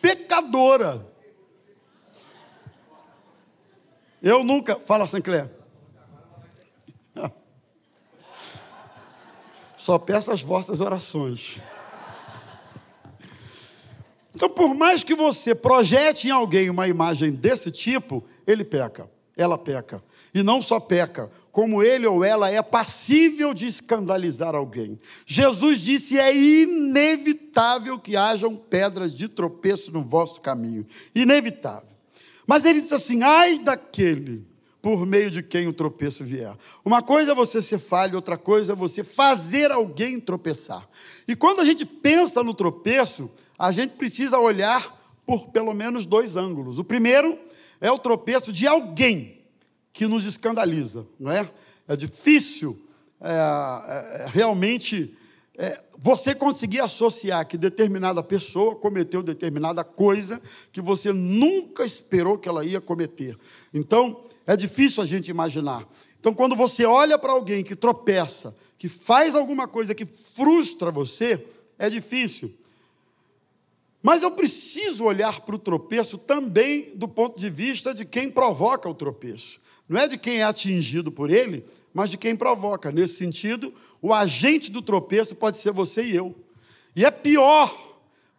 Pecadora. 0.00 1.06
Eu 4.22 4.44
nunca. 4.44 4.78
Fala, 4.80 5.06
Sancler. 5.06 5.50
Só 9.84 9.98
peço 9.98 10.30
as 10.30 10.40
vossas 10.40 10.80
orações. 10.80 11.60
Então, 14.34 14.48
por 14.48 14.74
mais 14.74 15.04
que 15.04 15.14
você 15.14 15.54
projete 15.54 16.26
em 16.26 16.30
alguém 16.30 16.70
uma 16.70 16.88
imagem 16.88 17.30
desse 17.32 17.70
tipo, 17.70 18.24
ele 18.46 18.64
peca, 18.64 19.10
ela 19.36 19.58
peca. 19.58 20.02
E 20.32 20.42
não 20.42 20.62
só 20.62 20.80
peca, 20.80 21.30
como 21.52 21.82
ele 21.82 22.06
ou 22.06 22.24
ela 22.24 22.50
é 22.50 22.62
passível 22.62 23.52
de 23.52 23.66
escandalizar 23.66 24.54
alguém. 24.54 24.98
Jesus 25.26 25.80
disse: 25.80 26.18
é 26.18 26.34
inevitável 26.34 27.98
que 27.98 28.16
hajam 28.16 28.56
pedras 28.56 29.14
de 29.14 29.28
tropeço 29.28 29.92
no 29.92 30.02
vosso 30.02 30.40
caminho. 30.40 30.86
Inevitável. 31.14 31.90
Mas 32.46 32.64
ele 32.64 32.80
diz 32.80 32.90
assim: 32.90 33.22
ai 33.22 33.58
daquele 33.58 34.46
por 34.84 35.06
meio 35.06 35.30
de 35.30 35.42
quem 35.42 35.66
o 35.66 35.72
tropeço 35.72 36.22
vier. 36.22 36.54
Uma 36.84 37.00
coisa 37.00 37.32
é 37.32 37.34
você 37.34 37.62
ser 37.62 37.78
falho, 37.78 38.16
outra 38.16 38.36
coisa 38.36 38.74
é 38.74 38.76
você 38.76 39.02
fazer 39.02 39.72
alguém 39.72 40.20
tropeçar. 40.20 40.86
E 41.26 41.34
quando 41.34 41.62
a 41.62 41.64
gente 41.64 41.86
pensa 41.86 42.44
no 42.44 42.52
tropeço, 42.52 43.30
a 43.58 43.72
gente 43.72 43.92
precisa 43.92 44.38
olhar 44.38 44.94
por 45.24 45.46
pelo 45.46 45.72
menos 45.72 46.04
dois 46.04 46.36
ângulos. 46.36 46.78
O 46.78 46.84
primeiro 46.84 47.38
é 47.80 47.90
o 47.90 47.96
tropeço 47.96 48.52
de 48.52 48.66
alguém 48.66 49.40
que 49.90 50.06
nos 50.06 50.26
escandaliza, 50.26 51.06
não 51.18 51.32
é? 51.32 51.48
É 51.88 51.96
difícil 51.96 52.78
é, 53.22 53.30
é, 53.30 54.26
realmente 54.28 55.16
é, 55.56 55.80
você 55.96 56.34
conseguir 56.34 56.80
associar 56.80 57.46
que 57.46 57.56
determinada 57.56 58.22
pessoa 58.22 58.74
cometeu 58.74 59.22
determinada 59.22 59.84
coisa 59.84 60.42
que 60.72 60.80
você 60.80 61.12
nunca 61.12 61.84
esperou 61.84 62.38
que 62.38 62.48
ela 62.48 62.64
ia 62.64 62.80
cometer. 62.80 63.36
Então, 63.72 64.24
é 64.46 64.56
difícil 64.56 65.02
a 65.02 65.06
gente 65.06 65.30
imaginar. 65.30 65.88
Então, 66.18 66.34
quando 66.34 66.56
você 66.56 66.84
olha 66.84 67.18
para 67.18 67.32
alguém 67.32 67.62
que 67.62 67.76
tropeça, 67.76 68.54
que 68.76 68.88
faz 68.88 69.34
alguma 69.34 69.68
coisa 69.68 69.94
que 69.94 70.04
frustra 70.04 70.90
você, 70.90 71.46
é 71.78 71.88
difícil. 71.88 72.52
Mas 74.02 74.22
eu 74.22 74.30
preciso 74.30 75.04
olhar 75.04 75.40
para 75.40 75.54
o 75.54 75.58
tropeço 75.58 76.18
também 76.18 76.92
do 76.94 77.08
ponto 77.08 77.38
de 77.38 77.48
vista 77.48 77.94
de 77.94 78.04
quem 78.04 78.28
provoca 78.28 78.88
o 78.88 78.94
tropeço. 78.94 79.60
Não 79.88 80.00
é 80.00 80.08
de 80.08 80.16
quem 80.16 80.38
é 80.38 80.44
atingido 80.44 81.12
por 81.12 81.30
ele, 81.30 81.64
mas 81.92 82.10
de 82.10 82.16
quem 82.16 82.34
provoca. 82.34 82.90
Nesse 82.90 83.16
sentido, 83.16 83.72
o 84.00 84.12
agente 84.12 84.70
do 84.70 84.80
tropeço 84.80 85.34
pode 85.34 85.58
ser 85.58 85.72
você 85.72 86.02
e 86.02 86.16
eu. 86.16 86.34
E 86.96 87.04
é 87.04 87.10
pior 87.10 87.72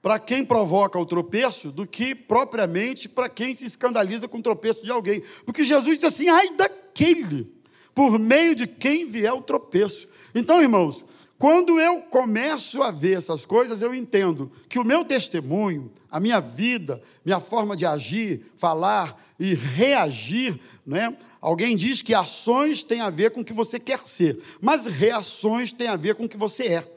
para 0.02 0.20
quem 0.20 0.46
provoca 0.46 1.00
o 1.00 1.06
tropeço 1.06 1.72
do 1.72 1.88
que 1.88 2.14
propriamente 2.14 3.10
para 3.10 3.28
quem 3.28 3.56
se 3.56 3.66
escandaliza 3.66 4.28
com 4.28 4.38
o 4.38 4.42
tropeço 4.42 4.84
de 4.84 4.92
alguém. 4.92 5.24
Porque 5.46 5.64
Jesus 5.64 5.98
diz 5.98 6.04
assim: 6.04 6.30
ai 6.30 6.52
daquele, 6.56 7.52
por 7.94 8.20
meio 8.20 8.56
de 8.56 8.68
quem 8.68 9.08
vier 9.08 9.34
o 9.34 9.42
tropeço. 9.42 10.08
Então, 10.34 10.62
irmãos, 10.62 11.04
quando 11.38 11.80
eu 11.80 12.02
começo 12.02 12.82
a 12.82 12.92
ver 12.92 13.18
essas 13.18 13.46
coisas, 13.46 13.82
eu 13.82 13.94
entendo 13.94 14.50
que 14.70 14.80
o 14.80 14.86
meu 14.86 15.04
testemunho, 15.04 15.92
a 16.10 16.20
minha 16.20 16.40
vida, 16.40 17.02
minha 17.26 17.42
forma 17.42 17.76
de 17.76 17.86
agir, 17.86 18.52
falar 18.58 19.22
e 19.38 19.54
reagir, 19.54 20.58
né? 20.86 21.16
Alguém 21.42 21.76
diz 21.76 22.02
que 22.02 22.14
ações 22.14 22.84
têm 22.84 23.02
a 23.02 23.10
ver 23.10 23.32
com 23.32 23.42
o 23.42 23.46
que 23.46 23.54
você 23.54 23.78
quer 23.78 24.00
ser, 24.06 24.40
mas 24.62 24.86
reações 24.86 25.74
têm 25.74 25.88
a 25.88 25.98
ver 25.98 26.16
com 26.16 26.24
o 26.24 26.30
que 26.30 26.38
você 26.38 26.68
é. 26.68 26.95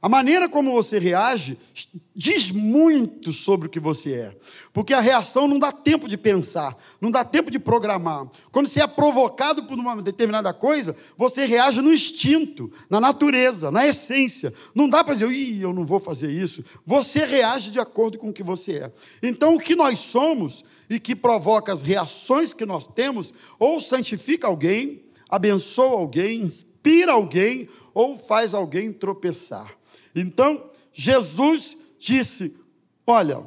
A 0.00 0.08
maneira 0.08 0.48
como 0.48 0.70
você 0.72 0.96
reage 1.00 1.58
diz 2.14 2.52
muito 2.52 3.32
sobre 3.32 3.66
o 3.66 3.70
que 3.70 3.80
você 3.80 4.14
é. 4.14 4.36
Porque 4.72 4.94
a 4.94 5.00
reação 5.00 5.48
não 5.48 5.58
dá 5.58 5.72
tempo 5.72 6.06
de 6.08 6.16
pensar, 6.16 6.76
não 7.00 7.10
dá 7.10 7.24
tempo 7.24 7.50
de 7.50 7.58
programar. 7.58 8.28
Quando 8.52 8.68
você 8.68 8.80
é 8.80 8.86
provocado 8.86 9.64
por 9.64 9.76
uma 9.76 10.00
determinada 10.00 10.54
coisa, 10.54 10.94
você 11.16 11.44
reage 11.46 11.82
no 11.82 11.92
instinto, 11.92 12.70
na 12.88 13.00
natureza, 13.00 13.72
na 13.72 13.88
essência. 13.88 14.54
Não 14.72 14.88
dá 14.88 15.02
para 15.02 15.14
dizer, 15.14 15.32
Ih, 15.32 15.62
eu 15.62 15.72
não 15.72 15.84
vou 15.84 15.98
fazer 15.98 16.30
isso. 16.30 16.64
Você 16.86 17.24
reage 17.24 17.72
de 17.72 17.80
acordo 17.80 18.18
com 18.18 18.28
o 18.28 18.32
que 18.32 18.44
você 18.44 18.74
é. 18.74 18.92
Então, 19.20 19.56
o 19.56 19.60
que 19.60 19.74
nós 19.74 19.98
somos 19.98 20.64
e 20.88 21.00
que 21.00 21.16
provoca 21.16 21.72
as 21.72 21.82
reações 21.82 22.52
que 22.52 22.64
nós 22.64 22.86
temos, 22.86 23.34
ou 23.58 23.80
santifica 23.80 24.46
alguém, 24.46 25.02
abençoa 25.28 25.98
alguém, 25.98 26.40
inspira 26.42 27.12
alguém, 27.12 27.68
ou 27.92 28.16
faz 28.16 28.54
alguém 28.54 28.92
tropeçar. 28.92 29.77
Então, 30.20 30.70
Jesus 30.92 31.76
disse: 31.98 32.56
Olha, 33.06 33.44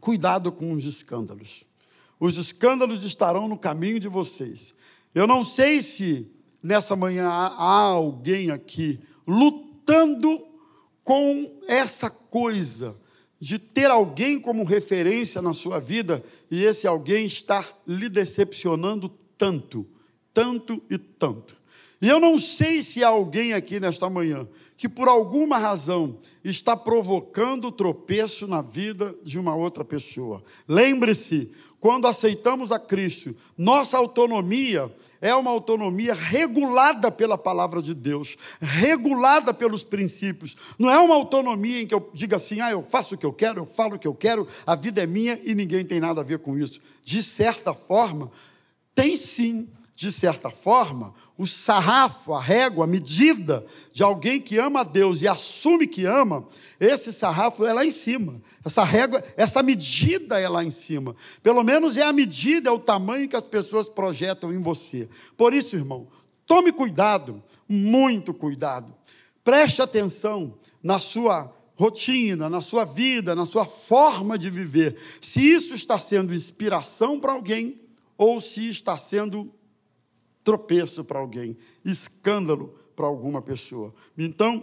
cuidado 0.00 0.52
com 0.52 0.72
os 0.72 0.84
escândalos. 0.84 1.64
Os 2.18 2.38
escândalos 2.38 3.02
estarão 3.02 3.48
no 3.48 3.58
caminho 3.58 3.98
de 3.98 4.08
vocês. 4.08 4.74
Eu 5.14 5.26
não 5.26 5.44
sei 5.44 5.82
se 5.82 6.30
nessa 6.62 6.94
manhã 6.94 7.28
há 7.28 7.80
alguém 7.82 8.50
aqui 8.50 9.00
lutando 9.26 10.46
com 11.02 11.60
essa 11.68 12.08
coisa 12.08 12.96
de 13.38 13.58
ter 13.58 13.90
alguém 13.90 14.40
como 14.40 14.64
referência 14.64 15.42
na 15.42 15.52
sua 15.52 15.78
vida 15.78 16.24
e 16.50 16.64
esse 16.64 16.86
alguém 16.86 17.26
estar 17.26 17.78
lhe 17.86 18.08
decepcionando 18.08 19.08
tanto, 19.36 19.86
tanto 20.32 20.82
e 20.88 20.96
tanto. 20.96 21.56
E 22.04 22.08
eu 22.10 22.20
não 22.20 22.38
sei 22.38 22.82
se 22.82 23.02
há 23.02 23.08
alguém 23.08 23.54
aqui 23.54 23.80
nesta 23.80 24.10
manhã 24.10 24.46
que, 24.76 24.90
por 24.90 25.08
alguma 25.08 25.56
razão, 25.56 26.18
está 26.44 26.76
provocando 26.76 27.72
tropeço 27.72 28.46
na 28.46 28.60
vida 28.60 29.14
de 29.22 29.38
uma 29.38 29.54
outra 29.54 29.82
pessoa. 29.82 30.44
Lembre-se, 30.68 31.50
quando 31.80 32.06
aceitamos 32.06 32.70
a 32.70 32.78
Cristo, 32.78 33.34
nossa 33.56 33.96
autonomia 33.96 34.94
é 35.18 35.34
uma 35.34 35.50
autonomia 35.50 36.12
regulada 36.12 37.10
pela 37.10 37.38
palavra 37.38 37.80
de 37.80 37.94
Deus, 37.94 38.36
regulada 38.60 39.54
pelos 39.54 39.82
princípios. 39.82 40.54
Não 40.78 40.90
é 40.90 40.98
uma 40.98 41.14
autonomia 41.14 41.80
em 41.80 41.86
que 41.86 41.94
eu 41.94 42.10
diga 42.12 42.36
assim, 42.36 42.60
ah, 42.60 42.70
eu 42.70 42.82
faço 42.82 43.14
o 43.14 43.18
que 43.18 43.24
eu 43.24 43.32
quero, 43.32 43.62
eu 43.62 43.66
falo 43.66 43.94
o 43.94 43.98
que 43.98 44.06
eu 44.06 44.14
quero, 44.14 44.46
a 44.66 44.74
vida 44.74 45.02
é 45.02 45.06
minha 45.06 45.40
e 45.42 45.54
ninguém 45.54 45.82
tem 45.86 46.00
nada 46.00 46.20
a 46.20 46.24
ver 46.24 46.40
com 46.40 46.58
isso. 46.58 46.82
De 47.02 47.22
certa 47.22 47.72
forma, 47.72 48.30
tem 48.94 49.16
sim 49.16 49.66
de 49.96 50.10
certa 50.10 50.50
forma, 50.50 51.14
o 51.36 51.46
sarrafo, 51.46 52.32
a 52.32 52.40
régua, 52.40 52.84
a 52.84 52.86
medida 52.86 53.66
de 53.92 54.04
alguém 54.04 54.40
que 54.40 54.56
ama 54.56 54.80
a 54.80 54.84
Deus 54.84 55.20
e 55.20 55.26
assume 55.26 55.86
que 55.86 56.04
ama, 56.04 56.46
esse 56.78 57.12
sarrafo 57.12 57.64
é 57.64 57.72
lá 57.72 57.84
em 57.84 57.90
cima. 57.90 58.40
Essa 58.64 58.84
régua, 58.84 59.22
essa 59.36 59.62
medida 59.62 60.38
é 60.38 60.48
lá 60.48 60.62
em 60.62 60.70
cima. 60.70 61.16
Pelo 61.42 61.64
menos 61.64 61.96
é 61.96 62.02
a 62.02 62.12
medida, 62.12 62.70
é 62.70 62.72
o 62.72 62.78
tamanho 62.78 63.28
que 63.28 63.34
as 63.34 63.44
pessoas 63.44 63.88
projetam 63.88 64.52
em 64.52 64.62
você. 64.62 65.08
Por 65.36 65.52
isso, 65.52 65.74
irmão, 65.74 66.06
tome 66.46 66.70
cuidado, 66.70 67.42
muito 67.68 68.32
cuidado. 68.32 68.94
Preste 69.42 69.82
atenção 69.82 70.54
na 70.80 71.00
sua 71.00 71.52
rotina, 71.74 72.48
na 72.48 72.60
sua 72.60 72.84
vida, 72.84 73.34
na 73.34 73.44
sua 73.44 73.64
forma 73.64 74.38
de 74.38 74.50
viver. 74.50 74.96
Se 75.20 75.40
isso 75.40 75.74
está 75.74 75.98
sendo 75.98 76.32
inspiração 76.32 77.18
para 77.18 77.32
alguém 77.32 77.80
ou 78.16 78.40
se 78.40 78.68
está 78.68 78.96
sendo 78.96 79.52
tropeço 80.44 81.02
para 81.02 81.18
alguém, 81.18 81.56
escândalo 81.84 82.78
para 82.94 83.06
alguma 83.06 83.42
pessoa. 83.42 83.92
Então, 84.16 84.62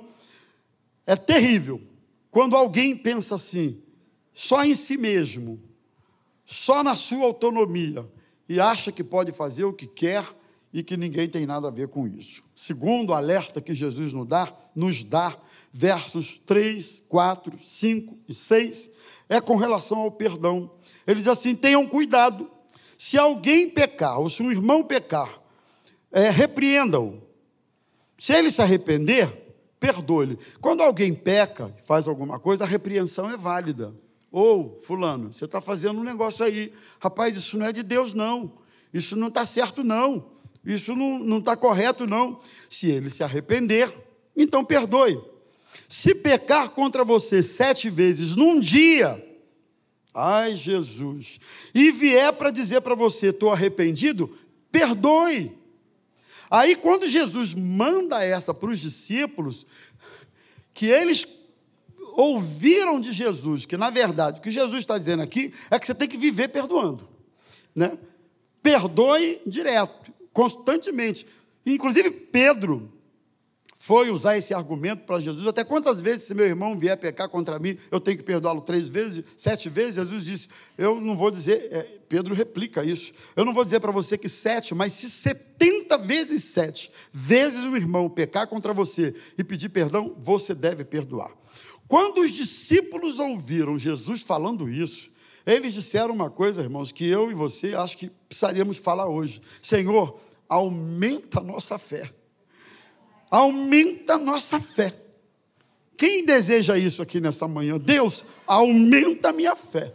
é 1.06 1.16
terrível 1.16 1.82
quando 2.30 2.56
alguém 2.56 2.96
pensa 2.96 3.36
assim, 3.36 3.82
só 4.34 4.64
em 4.64 4.74
si 4.74 4.98
mesmo, 4.98 5.62
só 6.46 6.82
na 6.82 6.96
sua 6.96 7.26
autonomia, 7.26 8.10
e 8.48 8.60
acha 8.60 8.92
que 8.92 9.04
pode 9.04 9.34
fazer 9.34 9.66
o 9.66 9.74
que 9.74 9.86
quer 9.86 10.26
e 10.74 10.82
que 10.82 10.96
ninguém 10.96 11.28
tem 11.28 11.46
nada 11.46 11.68
a 11.68 11.72
ver 11.72 11.90
com 11.90 12.08
isso. 12.08 12.42
Segundo 12.56 13.14
alerta 13.14 13.62
que 13.62 13.74
Jesus 13.74 14.14
nos 14.14 14.28
dá, 14.28 14.54
nos 14.74 15.04
dá 15.04 15.38
versos 15.74 16.38
3, 16.46 17.04
4, 17.08 17.60
5 17.62 18.18
e 18.28 18.34
6, 18.34 18.90
é 19.28 19.42
com 19.42 19.56
relação 19.58 20.00
ao 20.00 20.12
perdão. 20.12 20.72
Ele 21.06 21.18
diz 21.18 21.28
assim: 21.28 21.56
tenham 21.56 21.88
cuidado. 21.88 22.50
Se 22.98 23.18
alguém 23.18 23.70
pecar, 23.70 24.20
ou 24.20 24.30
se 24.30 24.44
um 24.44 24.52
irmão 24.52 24.84
pecar, 24.84 25.41
é, 26.12 26.30
repreenda-o. 26.30 27.22
Se 28.18 28.34
ele 28.34 28.52
se 28.52 28.62
arrepender, 28.62 29.30
perdoe-lhe. 29.80 30.38
Quando 30.60 30.84
alguém 30.84 31.14
peca, 31.14 31.74
faz 31.86 32.08
alguma 32.08 32.40
coisa, 32.40 32.64
a 32.64 32.68
repreensão 32.68 33.30
é 33.30 33.38
válida. 33.38 33.94
Ou, 34.32 34.80
fulano, 34.84 35.34
você 35.34 35.46
está 35.46 35.60
fazendo 35.60 36.00
um 36.00 36.04
negócio 36.04 36.46
aí. 36.46 36.72
Rapaz, 37.00 37.36
isso 37.36 37.58
não 37.58 37.66
é 37.66 37.72
de 37.72 37.84
Deus, 37.84 38.14
não. 38.14 38.54
Isso 38.94 39.16
não 39.16 39.28
está 39.28 39.46
certo, 39.46 39.84
não. 39.84 40.32
Isso 40.64 40.96
não 40.96 41.40
está 41.40 41.58
correto, 41.58 42.06
não. 42.06 42.40
Se 42.70 42.90
ele 42.90 43.10
se 43.10 43.24
arrepender, 43.24 43.92
então 44.36 44.64
perdoe. 44.64 45.20
Se 45.88 46.14
pecar 46.16 46.70
contra 46.70 47.04
você 47.04 47.42
sete 47.42 47.90
vezes 47.90 48.36
num 48.36 48.60
dia, 48.60 49.22
ai 50.14 50.54
Jesus, 50.54 51.40
e 51.74 51.92
vier 51.92 52.32
para 52.34 52.52
dizer 52.52 52.82
para 52.82 52.96
você, 52.96 53.28
estou 53.28 53.52
arrependido, 53.52 54.30
perdoe. 54.72 55.61
Aí, 56.52 56.76
quando 56.76 57.08
Jesus 57.08 57.54
manda 57.54 58.22
essa 58.22 58.54
para 58.54 58.70
os 58.70 58.80
discípulos, 58.82 59.66
que 60.74 60.86
eles 60.88 61.26
ouviram 62.14 63.00
de 63.00 63.14
Jesus, 63.14 63.66
que 63.66 63.78
na 63.78 63.90
verdade 63.90 64.40
o 64.40 64.42
que 64.42 64.52
Jesus 64.52 64.80
está 64.80 64.98
dizendo 64.98 65.24
aqui 65.24 65.54
é 65.70 65.80
que 65.80 65.88
você 65.88 65.96
tem 65.96 66.10
que 66.10 66.18
viver 66.18 66.50
perdoando. 66.50 67.08
Né? 67.74 67.98
Perdoe 68.62 69.42
direto, 69.48 70.14
constantemente. 70.34 71.26
Inclusive, 71.66 72.12
Pedro, 72.12 72.92
foi 73.84 74.12
usar 74.12 74.38
esse 74.38 74.54
argumento 74.54 75.06
para 75.06 75.20
Jesus. 75.20 75.48
Até 75.48 75.64
quantas 75.64 76.00
vezes, 76.00 76.28
se 76.28 76.36
meu 76.36 76.46
irmão 76.46 76.78
vier 76.78 76.96
pecar 76.96 77.28
contra 77.28 77.58
mim, 77.58 77.76
eu 77.90 78.00
tenho 78.00 78.16
que 78.16 78.24
perdoá-lo 78.24 78.62
três 78.62 78.88
vezes, 78.88 79.26
sete 79.36 79.70
vezes? 79.70 79.96
Jesus 79.96 80.24
disse: 80.24 80.50
Eu 80.78 81.02
não 81.02 81.18
vou 81.18 81.32
dizer, 81.32 81.68
é, 81.72 81.82
Pedro 82.08 82.36
replica 82.36 82.86
isso. 82.86 83.12
Eu 83.36 83.44
não 83.44 83.56
vou 83.56 83.66
dizer 83.66 83.80
para 83.80 83.92
você 83.92 84.20
que 84.20 84.30
sete, 84.30 84.76
mas 84.76 84.94
se 84.94 85.10
setenta 85.10 85.98
vezes 85.98 86.44
sete 86.44 86.92
vezes 87.12 87.64
o 87.64 87.76
irmão 87.76 88.08
pecar 88.08 88.46
contra 88.46 88.72
você 88.72 89.16
e 89.36 89.44
pedir 89.44 89.70
perdão, 89.70 90.16
você 90.22 90.54
deve 90.54 90.86
perdoar. 90.86 91.32
Quando 91.88 92.22
os 92.22 92.32
discípulos 92.32 93.18
ouviram 93.18 93.80
Jesus 93.80 94.22
falando 94.22 94.70
isso, 94.70 95.10
eles 95.44 95.74
disseram 95.74 96.14
uma 96.14 96.30
coisa, 96.30 96.62
irmãos, 96.62 96.92
que 96.92 97.08
eu 97.08 97.32
e 97.32 97.34
você 97.34 97.74
acho 97.74 97.98
que 97.98 98.12
precisaríamos 98.30 98.78
falar 98.78 99.08
hoje: 99.08 99.42
Senhor, 99.60 100.20
aumenta 100.48 101.40
a 101.40 101.44
nossa 101.44 101.80
fé 101.80 102.21
aumenta 103.32 104.16
a 104.16 104.20
nossa 104.20 104.60
fé. 104.60 104.94
Quem 105.98 106.26
deseja 106.26 106.78
isso 106.78 107.02
aqui 107.02 107.22
nesta 107.22 107.48
manhã? 107.48 107.78
Deus, 107.78 108.26
aumenta 108.46 109.30
a 109.30 109.34
minha 109.34 109.56
fé. 109.56 109.94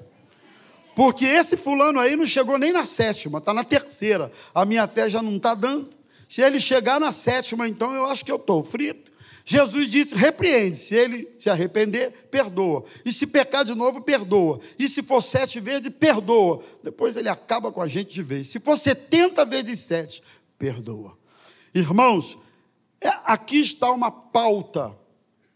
Porque 0.95 1.27
esse 1.27 1.59
fulano 1.59 2.01
aí 2.01 2.17
não 2.17 2.25
chegou 2.25 2.57
nem 2.57 2.73
na 2.73 2.87
sétima, 2.87 3.39
está 3.39 3.53
na 3.53 3.63
terceira. 3.63 4.33
A 4.55 4.65
minha 4.65 4.87
fé 4.89 5.11
já 5.11 5.21
não 5.21 5.37
está 5.37 5.53
dando. 5.53 5.91
Se 6.27 6.41
ele 6.41 6.59
chegar 6.59 6.99
na 6.99 7.13
sétima, 7.13 7.69
então 7.69 7.93
eu 7.93 8.07
acho 8.07 8.25
que 8.25 8.33
eu 8.33 8.37
estou 8.37 8.65
frito. 8.65 9.13
Jesus 9.45 9.91
disse: 9.91 10.15
repreende. 10.15 10.77
Se 10.77 10.95
ele 10.95 11.29
se 11.39 11.51
arrepender, 11.51 12.29
perdoa. 12.31 12.85
E 13.05 13.13
se 13.13 13.27
pecar 13.27 13.65
de 13.65 13.75
novo, 13.75 14.01
perdoa. 14.01 14.59
E 14.79 14.89
se 14.89 15.03
for 15.03 15.23
sete 15.23 15.61
vezes, 15.61 15.89
perdoa. 15.89 16.63
Depois 16.83 17.17
ele 17.17 17.29
acaba 17.29 17.71
com 17.71 17.83
a 17.83 17.87
gente 17.87 18.15
de 18.15 18.23
vez. 18.23 18.47
Se 18.49 18.59
for 18.59 18.79
setenta 18.79 19.45
vezes 19.45 19.81
sete, 19.81 20.23
perdoa. 20.59 21.17
Irmãos, 21.75 22.39
aqui 23.25 23.61
está 23.61 23.91
uma 23.91 24.11
pauta, 24.11 24.97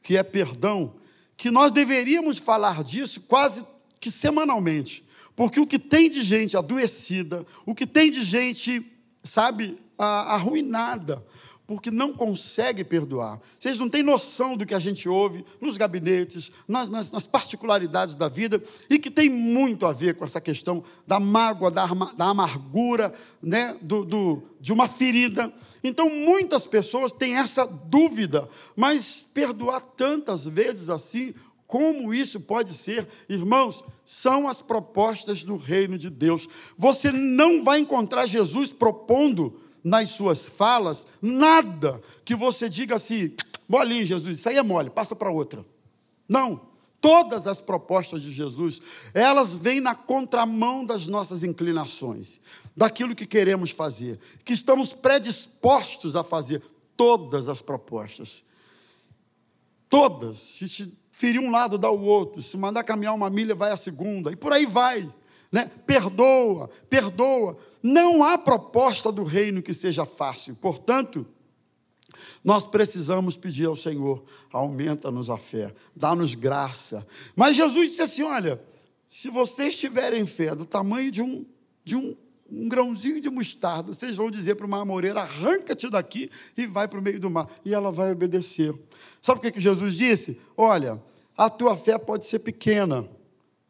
que 0.03 0.17
é 0.17 0.23
perdão, 0.23 0.95
que 1.37 1.51
nós 1.51 1.73
deveríamos 1.73 2.39
falar 2.39 2.85
disso 2.85 3.21
quase 3.23 3.65
que 3.99 4.11
semanalmente. 4.11 5.05
Porque 5.35 5.61
o 5.61 5.67
que 5.67 5.79
tem 5.79 6.11
de 6.11 6.23
gente 6.23 6.57
adoecida, 6.57 7.47
o 7.65 7.75
que 7.75 7.87
tem 7.87 8.11
de 8.11 8.23
gente, 8.23 8.85
sabe, 9.25 9.79
arruinada, 9.97 11.25
porque 11.71 11.89
não 11.89 12.13
consegue 12.13 12.83
perdoar. 12.83 13.41
Vocês 13.57 13.79
não 13.79 13.89
têm 13.89 14.03
noção 14.03 14.57
do 14.57 14.67
que 14.67 14.75
a 14.75 14.79
gente 14.81 15.09
ouve 15.09 15.45
nos 15.61 15.77
gabinetes, 15.77 16.51
nas, 16.67 16.89
nas, 16.89 17.13
nas, 17.13 17.29
particularidades 17.29 18.17
da 18.17 18.27
vida, 18.27 18.61
e 18.91 18.99
que 18.99 19.09
tem 19.09 19.31
muito 19.31 19.87
a 19.87 19.93
ver 19.93 20.17
com 20.17 20.25
essa 20.25 20.41
questão 20.41 20.83
da 21.07 21.21
mágoa, 21.21 21.71
da, 21.71 21.87
da 22.17 22.25
amargura, 22.25 23.15
né, 23.41 23.77
do, 23.81 24.05
do, 24.05 24.43
de 24.61 24.73
uma 24.73 24.89
ferida. 24.89 25.53
Então, 25.85 26.11
muitas 26.11 26.67
pessoas 26.67 27.13
têm 27.13 27.37
essa 27.37 27.65
dúvida, 27.65 28.49
mas 28.75 29.29
perdoar 29.33 29.81
tantas 29.81 30.47
vezes 30.47 30.91
assim, 30.91 31.33
como 31.69 32.13
isso 32.13 32.41
pode 32.41 32.75
ser? 32.75 33.07
Irmãos, 33.29 33.85
são 34.05 34.49
as 34.49 34.61
propostas 34.61 35.45
do 35.45 35.57
reino 35.57 35.97
de 35.97 36.11
Deus. 36.11 36.49
Você 36.77 37.13
não 37.13 37.63
vai 37.63 37.79
encontrar 37.79 38.27
Jesus 38.27 38.73
propondo 38.73 39.60
nas 39.83 40.11
suas 40.11 40.49
falas 40.49 41.07
nada 41.21 42.01
que 42.25 42.35
você 42.35 42.69
diga 42.69 42.97
assim, 42.97 43.35
molinho, 43.69 44.05
Jesus, 44.05 44.39
isso 44.39 44.49
aí 44.49 44.57
é 44.57 44.63
mole, 44.63 44.91
passa 44.91 45.15
para 45.17 45.31
outra. 45.31 45.65
Não. 46.29 46.69
Todas 47.01 47.47
as 47.47 47.63
propostas 47.63 48.21
de 48.21 48.31
Jesus, 48.31 48.81
elas 49.15 49.55
vêm 49.55 49.81
na 49.81 49.95
contramão 49.95 50.85
das 50.85 51.07
nossas 51.07 51.43
inclinações, 51.43 52.39
daquilo 52.77 53.15
que 53.15 53.27
queremos 53.27 53.71
fazer, 53.71 54.19
que 54.45 54.53
estamos 54.53 54.93
predispostos 54.93 56.15
a 56.15 56.23
fazer. 56.23 56.63
Todas 56.97 57.49
as 57.49 57.63
propostas. 57.63 58.45
Todas. 59.89 60.39
Se 60.39 60.93
ferir 61.11 61.41
um 61.41 61.51
lado, 61.51 61.79
dá 61.79 61.91
o 61.91 62.03
outro. 62.03 62.43
Se 62.43 62.57
mandar 62.59 62.85
caminhar 62.85 63.15
uma 63.15 63.31
milha, 63.31 63.55
vai 63.55 63.71
a 63.71 63.77
segunda. 63.79 64.31
E 64.31 64.37
por 64.37 64.53
aí 64.53 64.67
vai. 64.67 65.11
Né? 65.51 65.71
Perdoa, 65.87 66.71
perdoa. 66.89 67.59
Não 67.83 68.23
há 68.23 68.39
proposta 68.39 69.11
do 69.11 69.25
reino 69.25 69.63
que 69.63 69.75
seja 69.75 70.07
fácil. 70.07 70.55
Portanto, 70.55 71.27
nós 72.45 72.67
precisamos 72.67 73.37
pedir 73.37 73.67
ao 73.67 73.77
Senhor: 73.77 74.23
aumenta-nos 74.53 75.31
a 75.31 75.37
fé, 75.37 75.73
dá-nos 75.95 76.35
graça. 76.35 77.07
Mas 77.35 77.57
Jesus 77.57 77.91
disse 77.91 78.03
assim: 78.03 78.23
olha, 78.23 78.63
se 79.09 79.29
vocês 79.29 79.79
tiverem 79.79 80.27
fé 80.27 80.55
do 80.55 80.65
tamanho 80.65 81.11
de 81.11 81.23
um, 81.23 81.45
de 81.85 81.97
um, 81.97 82.17
um 82.51 82.69
grãozinho 82.69 83.21
de 83.21 83.31
mostarda, 83.31 83.93
vocês 83.93 84.17
vão 84.17 84.31
dizer 84.31 84.55
para 84.55 84.67
uma 84.67 84.83
amoreira: 84.83 85.21
arranca-te 85.21 85.89
daqui 85.91 86.31
e 86.57 86.67
vai 86.67 86.87
para 86.87 86.99
o 86.99 87.03
meio 87.03 87.21
do 87.21 87.31
mar. 87.31 87.49
E 87.65 87.75
ela 87.75 87.91
vai 87.91 88.13
obedecer. 88.13 88.75
Sabe 89.21 89.39
o 89.39 89.43
que, 89.43 89.53
que 89.53 89.61
Jesus 89.61 89.95
disse? 89.95 90.39
Olha, 90.57 91.03
a 91.37 91.49
tua 91.49 91.77
fé 91.77 91.99
pode 91.99 92.27
ser 92.27 92.41
pequena, 92.41 93.09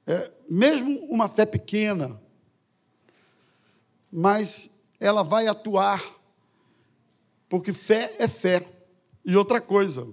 é, 0.06 0.30
mesmo 0.50 0.98
uma 1.06 1.28
fé 1.28 1.46
pequena, 1.46 2.20
mas 4.12 4.68
ela 4.98 5.22
vai 5.22 5.46
atuar 5.46 6.20
Porque 7.50 7.72
fé 7.72 8.14
é 8.18 8.28
fé. 8.28 8.64
E 9.24 9.36
outra 9.36 9.60
coisa, 9.60 10.06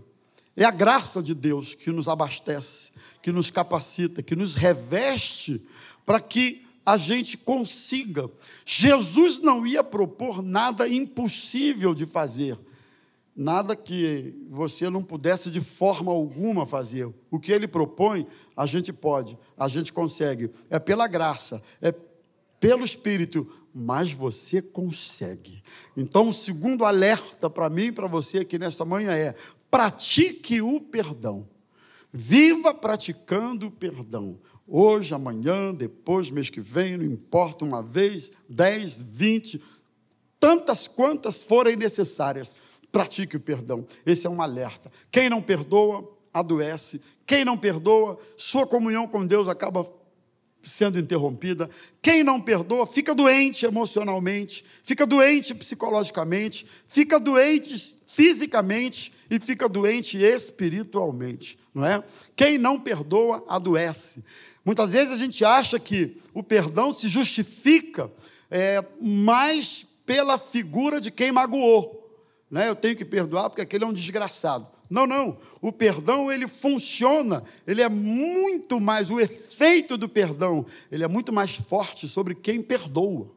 é 0.55 0.65
a 0.65 0.71
graça 0.71 1.21
de 1.21 1.35
Deus 1.35 1.75
que 1.75 1.91
nos 1.91 2.07
abastece, 2.07 2.91
que 3.21 3.31
nos 3.31 3.51
capacita, 3.51 4.23
que 4.23 4.35
nos 4.35 4.55
reveste 4.55 5.63
para 6.03 6.19
que 6.19 6.65
a 6.83 6.97
gente 6.97 7.37
consiga. 7.37 8.29
Jesus 8.65 9.39
não 9.39 9.67
ia 9.67 9.83
propor 9.83 10.41
nada 10.41 10.89
impossível 10.89 11.93
de 11.93 12.07
fazer, 12.07 12.57
nada 13.37 13.75
que 13.75 14.33
você 14.49 14.89
não 14.89 15.03
pudesse 15.03 15.51
de 15.51 15.61
forma 15.61 16.11
alguma 16.11 16.65
fazer. 16.65 17.07
O 17.29 17.39
que 17.39 17.51
ele 17.51 17.67
propõe, 17.67 18.25
a 18.55 18.65
gente 18.65 18.91
pode, 18.91 19.37
a 19.55 19.67
gente 19.67 19.93
consegue. 19.93 20.49
É 20.71 20.79
pela 20.79 21.07
graça, 21.07 21.61
é 21.79 21.93
pelo 22.59 22.83
Espírito, 22.83 23.47
mas 23.71 24.11
você 24.11 24.59
consegue. 24.59 25.61
Então, 25.95 26.29
o 26.29 26.33
segundo 26.33 26.83
alerta 26.83 27.47
para 27.47 27.69
mim 27.69 27.85
e 27.85 27.91
para 27.91 28.07
você 28.07 28.39
aqui 28.39 28.57
nesta 28.57 28.83
manhã 28.83 29.11
é: 29.11 29.35
pratique 29.69 30.59
o 30.59 30.81
perdão. 30.81 31.47
Viva 32.11 32.73
praticando 32.73 33.67
o 33.67 33.71
perdão. 33.71 34.39
Hoje, 34.65 35.13
amanhã, 35.13 35.71
depois, 35.73 36.31
mês 36.31 36.49
que 36.49 36.59
vem, 36.59 36.97
não 36.97 37.05
importa, 37.05 37.63
uma 37.63 37.83
vez, 37.83 38.31
dez, 38.49 38.99
vinte, 38.99 39.61
tantas 40.39 40.87
quantas 40.87 41.43
forem 41.43 41.75
necessárias, 41.75 42.55
pratique 42.97 43.37
o 43.37 43.39
perdão. 43.39 43.85
Esse 44.03 44.25
é 44.25 44.29
um 44.29 44.41
alerta. 44.41 44.91
Quem 45.11 45.29
não 45.29 45.39
perdoa, 45.39 46.17
adoece. 46.33 46.99
Quem 47.27 47.45
não 47.45 47.55
perdoa, 47.55 48.17
sua 48.35 48.65
comunhão 48.65 49.07
com 49.07 49.23
Deus 49.23 49.47
acaba 49.47 49.87
sendo 50.63 50.97
interrompida. 50.97 51.69
Quem 52.01 52.23
não 52.23 52.41
perdoa 52.41 52.87
fica 52.87 53.13
doente 53.13 53.67
emocionalmente, 53.67 54.65
fica 54.83 55.05
doente 55.05 55.53
psicologicamente, 55.53 56.65
fica 56.87 57.19
doente 57.19 57.99
fisicamente 58.07 59.13
e 59.29 59.39
fica 59.39 59.69
doente 59.69 60.17
espiritualmente, 60.17 61.59
não 61.75 61.85
é? 61.85 62.03
Quem 62.35 62.57
não 62.57 62.79
perdoa 62.79 63.45
adoece. 63.47 64.23
Muitas 64.65 64.93
vezes 64.93 65.13
a 65.13 65.17
gente 65.17 65.45
acha 65.45 65.77
que 65.77 66.17
o 66.33 66.41
perdão 66.41 66.91
se 66.91 67.07
justifica 67.07 68.11
é, 68.49 68.83
mais 68.99 69.85
pela 70.03 70.39
figura 70.39 70.99
de 70.99 71.11
quem 71.11 71.31
magoou. 71.31 71.96
Né? 72.49 72.69
Eu 72.69 72.75
tenho 72.75 72.95
que 72.95 73.05
perdoar 73.05 73.49
porque 73.49 73.61
aquele 73.61 73.83
é 73.83 73.87
um 73.87 73.93
desgraçado. 73.93 74.67
Não, 74.89 75.05
não. 75.05 75.37
O 75.61 75.71
perdão 75.71 76.31
ele 76.31 76.47
funciona, 76.47 77.43
ele 77.65 77.81
é 77.81 77.89
muito 77.89 78.79
mais 78.79 79.09
o 79.09 79.19
efeito 79.19 79.97
do 79.97 80.07
perdão, 80.07 80.65
ele 80.89 81.03
é 81.03 81.07
muito 81.07 81.33
mais 81.33 81.55
forte 81.55 82.07
sobre 82.07 82.33
quem 82.33 82.61
perdoa. 82.61 83.29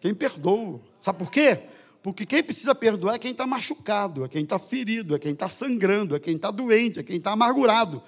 Quem 0.00 0.14
perdoa. 0.14 0.80
Sabe 1.00 1.18
por 1.18 1.30
quê? 1.30 1.58
Porque 2.02 2.24
quem 2.24 2.42
precisa 2.42 2.74
perdoar 2.74 3.16
é 3.16 3.18
quem 3.18 3.32
está 3.32 3.46
machucado, 3.46 4.24
é 4.24 4.28
quem 4.28 4.42
está 4.42 4.58
ferido, 4.58 5.14
é 5.14 5.18
quem 5.18 5.32
está 5.32 5.48
sangrando, 5.48 6.16
é 6.16 6.20
quem 6.20 6.36
está 6.36 6.50
doente, 6.50 6.98
é 6.98 7.02
quem 7.02 7.16
está 7.16 7.32
amargurado. 7.32 8.02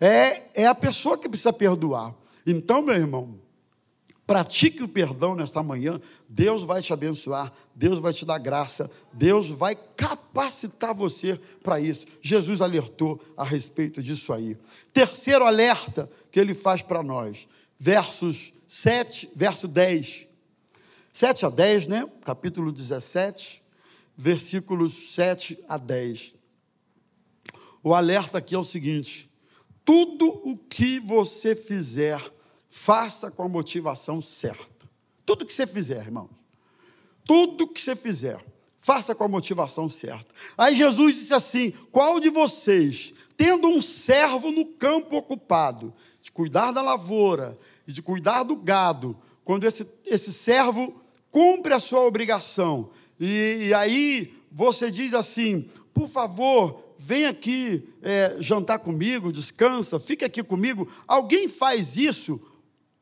É, 0.00 0.42
é 0.54 0.66
a 0.66 0.74
pessoa 0.74 1.18
que 1.18 1.28
precisa 1.28 1.52
perdoar. 1.52 2.14
Então, 2.46 2.80
meu 2.80 2.94
irmão, 2.94 3.38
Pratique 4.26 4.82
o 4.82 4.88
perdão 4.88 5.36
nesta 5.36 5.62
manhã, 5.62 6.00
Deus 6.28 6.64
vai 6.64 6.82
te 6.82 6.92
abençoar, 6.92 7.52
Deus 7.74 8.00
vai 8.00 8.12
te 8.12 8.24
dar 8.24 8.38
graça, 8.38 8.90
Deus 9.12 9.48
vai 9.50 9.76
capacitar 9.76 10.92
você 10.92 11.40
para 11.62 11.78
isso. 11.78 12.04
Jesus 12.20 12.60
alertou 12.60 13.20
a 13.36 13.44
respeito 13.44 14.02
disso 14.02 14.32
aí. 14.32 14.56
Terceiro 14.92 15.44
alerta 15.44 16.10
que 16.30 16.40
ele 16.40 16.54
faz 16.54 16.82
para 16.82 17.04
nós, 17.04 17.46
versos 17.78 18.52
7, 18.66 19.30
verso 19.34 19.68
10. 19.68 20.26
7 21.12 21.46
a 21.46 21.48
10, 21.48 21.86
né? 21.86 22.10
Capítulo 22.24 22.72
17, 22.72 23.62
versículos 24.16 25.14
7 25.14 25.56
a 25.68 25.78
10. 25.78 26.34
O 27.80 27.94
alerta 27.94 28.38
aqui 28.38 28.56
é 28.56 28.58
o 28.58 28.64
seguinte: 28.64 29.30
tudo 29.84 30.26
o 30.44 30.58
que 30.58 30.98
você 30.98 31.54
fizer, 31.54 32.20
faça 32.76 33.30
com 33.30 33.42
a 33.42 33.48
motivação 33.48 34.20
certa. 34.20 34.86
Tudo 35.24 35.46
que 35.46 35.54
você 35.54 35.66
fizer, 35.66 35.96
irmão. 35.96 36.28
Tudo 37.24 37.66
que 37.66 37.80
você 37.80 37.96
fizer, 37.96 38.38
faça 38.78 39.14
com 39.14 39.24
a 39.24 39.28
motivação 39.28 39.88
certa. 39.88 40.32
Aí 40.58 40.76
Jesus 40.76 41.16
disse 41.16 41.34
assim: 41.34 41.72
qual 41.90 42.20
de 42.20 42.28
vocês, 42.28 43.14
tendo 43.34 43.66
um 43.66 43.80
servo 43.80 44.52
no 44.52 44.66
campo 44.66 45.16
ocupado, 45.16 45.92
de 46.20 46.30
cuidar 46.30 46.70
da 46.70 46.82
lavoura 46.82 47.58
e 47.88 47.92
de 47.92 48.02
cuidar 48.02 48.42
do 48.42 48.54
gado, 48.54 49.16
quando 49.42 49.64
esse, 49.64 49.86
esse 50.04 50.32
servo 50.32 51.02
cumpre 51.30 51.72
a 51.72 51.80
sua 51.80 52.02
obrigação, 52.02 52.90
e, 53.18 53.68
e 53.68 53.74
aí 53.74 54.34
você 54.52 54.90
diz 54.90 55.14
assim: 55.14 55.68
por 55.94 56.08
favor, 56.08 56.84
vem 56.98 57.24
aqui 57.24 57.88
é, 58.02 58.36
jantar 58.38 58.78
comigo, 58.78 59.32
descansa, 59.32 59.98
fica 59.98 60.26
aqui 60.26 60.42
comigo. 60.44 60.86
Alguém 61.08 61.48
faz 61.48 61.96
isso 61.96 62.40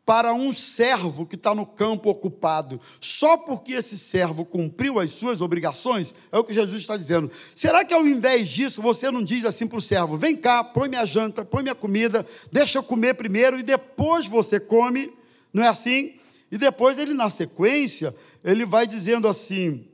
para 0.04 0.34
um 0.34 0.52
servo 0.52 1.24
que 1.24 1.34
está 1.34 1.54
no 1.54 1.64
campo 1.64 2.10
ocupado, 2.10 2.78
só 3.00 3.36
porque 3.38 3.72
esse 3.72 3.98
servo 3.98 4.44
cumpriu 4.44 4.98
as 4.98 5.10
suas 5.10 5.40
obrigações, 5.40 6.14
é 6.30 6.38
o 6.38 6.44
que 6.44 6.52
Jesus 6.52 6.82
está 6.82 6.96
dizendo. 6.96 7.30
Será 7.54 7.84
que 7.84 7.94
ao 7.94 8.06
invés 8.06 8.48
disso 8.48 8.82
você 8.82 9.10
não 9.10 9.24
diz 9.24 9.44
assim 9.44 9.66
para 9.66 9.78
o 9.78 9.82
servo: 9.82 10.18
vem 10.18 10.36
cá, 10.36 10.62
põe 10.62 10.88
minha 10.88 11.06
janta, 11.06 11.44
põe 11.44 11.62
minha 11.62 11.74
comida, 11.74 12.26
deixa 12.52 12.78
eu 12.78 12.82
comer 12.82 13.14
primeiro 13.14 13.58
e 13.58 13.62
depois 13.62 14.26
você 14.26 14.60
come? 14.60 15.10
Não 15.52 15.64
é 15.64 15.68
assim? 15.68 16.14
E 16.52 16.58
depois 16.58 16.98
ele, 16.98 17.14
na 17.14 17.30
sequência, 17.30 18.14
ele 18.44 18.66
vai 18.66 18.86
dizendo 18.86 19.26
assim: 19.26 19.88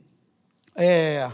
é, 0.75 1.31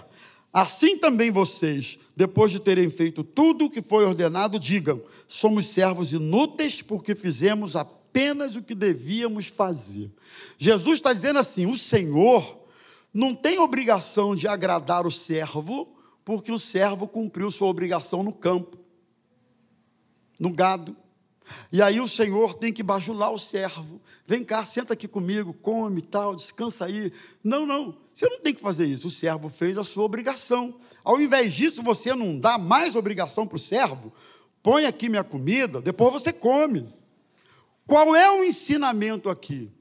assim 0.53 0.99
também 0.99 1.31
vocês, 1.31 1.97
depois 2.15 2.51
de 2.51 2.59
terem 2.59 2.91
feito 2.91 3.23
tudo 3.23 3.65
o 3.65 3.69
que 3.69 3.81
foi 3.81 4.05
ordenado, 4.05 4.59
digam: 4.59 5.01
somos 5.27 5.65
servos 5.65 6.13
inúteis 6.13 6.83
porque 6.83 7.15
fizemos 7.15 7.75
a 7.75 7.83
apenas 8.07 8.55
o 8.55 8.63
que 8.63 8.73
devíamos 8.73 9.47
fazer. 9.47 10.11
Jesus 10.57 10.95
está 10.95 11.11
dizendo 11.11 11.39
assim: 11.39 11.65
o 11.65 11.77
Senhor 11.77 12.65
não 13.13 13.35
tem 13.35 13.59
obrigação 13.59 14.35
de 14.35 14.47
agradar 14.47 15.05
o 15.05 15.11
servo, 15.11 15.95
porque 16.23 16.51
o 16.51 16.59
servo 16.59 17.07
cumpriu 17.07 17.51
sua 17.51 17.67
obrigação 17.67 18.23
no 18.23 18.31
campo, 18.31 18.77
no 20.39 20.51
gado. 20.51 20.95
E 21.71 21.81
aí 21.81 22.01
o 22.01 22.09
Senhor 22.09 22.55
tem 22.55 22.73
que 22.73 22.83
bajular 22.83 23.31
o 23.31 23.39
servo. 23.39 24.01
Vem 24.25 24.43
cá, 24.43 24.65
senta 24.65 24.93
aqui 24.93 25.07
comigo, 25.07 25.53
come 25.53 26.01
tal, 26.01 26.35
descansa 26.35 26.85
aí. 26.85 27.13
Não, 27.41 27.65
não, 27.65 27.97
você 28.13 28.27
não 28.27 28.41
tem 28.41 28.53
que 28.53 28.59
fazer 28.59 28.85
isso. 28.85 29.07
O 29.07 29.11
servo 29.11 29.47
fez 29.47 29.77
a 29.77 29.83
sua 29.83 30.03
obrigação. 30.03 30.75
Ao 31.05 31.21
invés 31.21 31.53
disso, 31.53 31.81
você 31.81 32.13
não 32.13 32.37
dá 32.37 32.57
mais 32.57 32.97
obrigação 32.97 33.47
para 33.47 33.55
o 33.55 33.59
servo. 33.59 34.11
Põe 34.61 34.85
aqui 34.85 35.07
minha 35.07 35.23
comida, 35.23 35.79
depois 35.79 36.11
você 36.11 36.33
come. 36.33 36.93
Qual 37.87 38.13
é 38.13 38.29
o 38.29 38.43
ensinamento 38.43 39.29
aqui? 39.29 39.71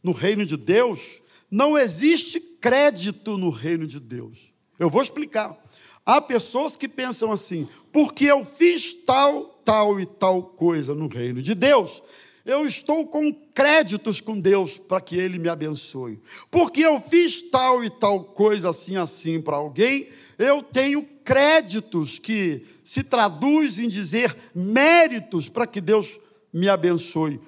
No 0.00 0.12
reino 0.12 0.46
de 0.46 0.56
Deus, 0.56 1.20
não 1.50 1.76
existe 1.76 2.38
crédito 2.38 3.36
no 3.36 3.50
reino 3.50 3.88
de 3.88 3.98
Deus. 3.98 4.54
Eu 4.78 4.88
vou 4.88 5.02
explicar. 5.02 5.56
Há 6.04 6.20
pessoas 6.20 6.76
que 6.76 6.88
pensam 6.88 7.32
assim, 7.32 7.68
porque 7.92 8.26
eu 8.26 8.44
fiz 8.44 8.94
tal, 9.04 9.60
tal 9.64 9.98
e 9.98 10.06
tal 10.06 10.40
coisa 10.40 10.94
no 10.94 11.08
reino 11.08 11.42
de 11.42 11.52
Deus, 11.52 12.00
eu 12.44 12.64
estou 12.64 13.04
com 13.04 13.34
créditos 13.52 14.20
com 14.20 14.38
Deus 14.38 14.78
para 14.78 15.00
que 15.00 15.16
Ele 15.16 15.36
me 15.36 15.48
abençoe. 15.48 16.20
Porque 16.48 16.82
eu 16.82 17.00
fiz 17.00 17.42
tal 17.50 17.82
e 17.82 17.90
tal 17.90 18.22
coisa 18.22 18.70
assim, 18.70 18.96
assim 18.96 19.40
para 19.40 19.56
alguém, 19.56 20.08
eu 20.38 20.62
tenho 20.62 21.02
créditos 21.24 22.20
que 22.20 22.64
se 22.84 23.02
traduz 23.02 23.80
em 23.80 23.88
dizer 23.88 24.36
méritos 24.54 25.48
para 25.48 25.66
que 25.66 25.80
Deus 25.80 26.20
me 26.56 26.70
abençoe. 26.70 27.38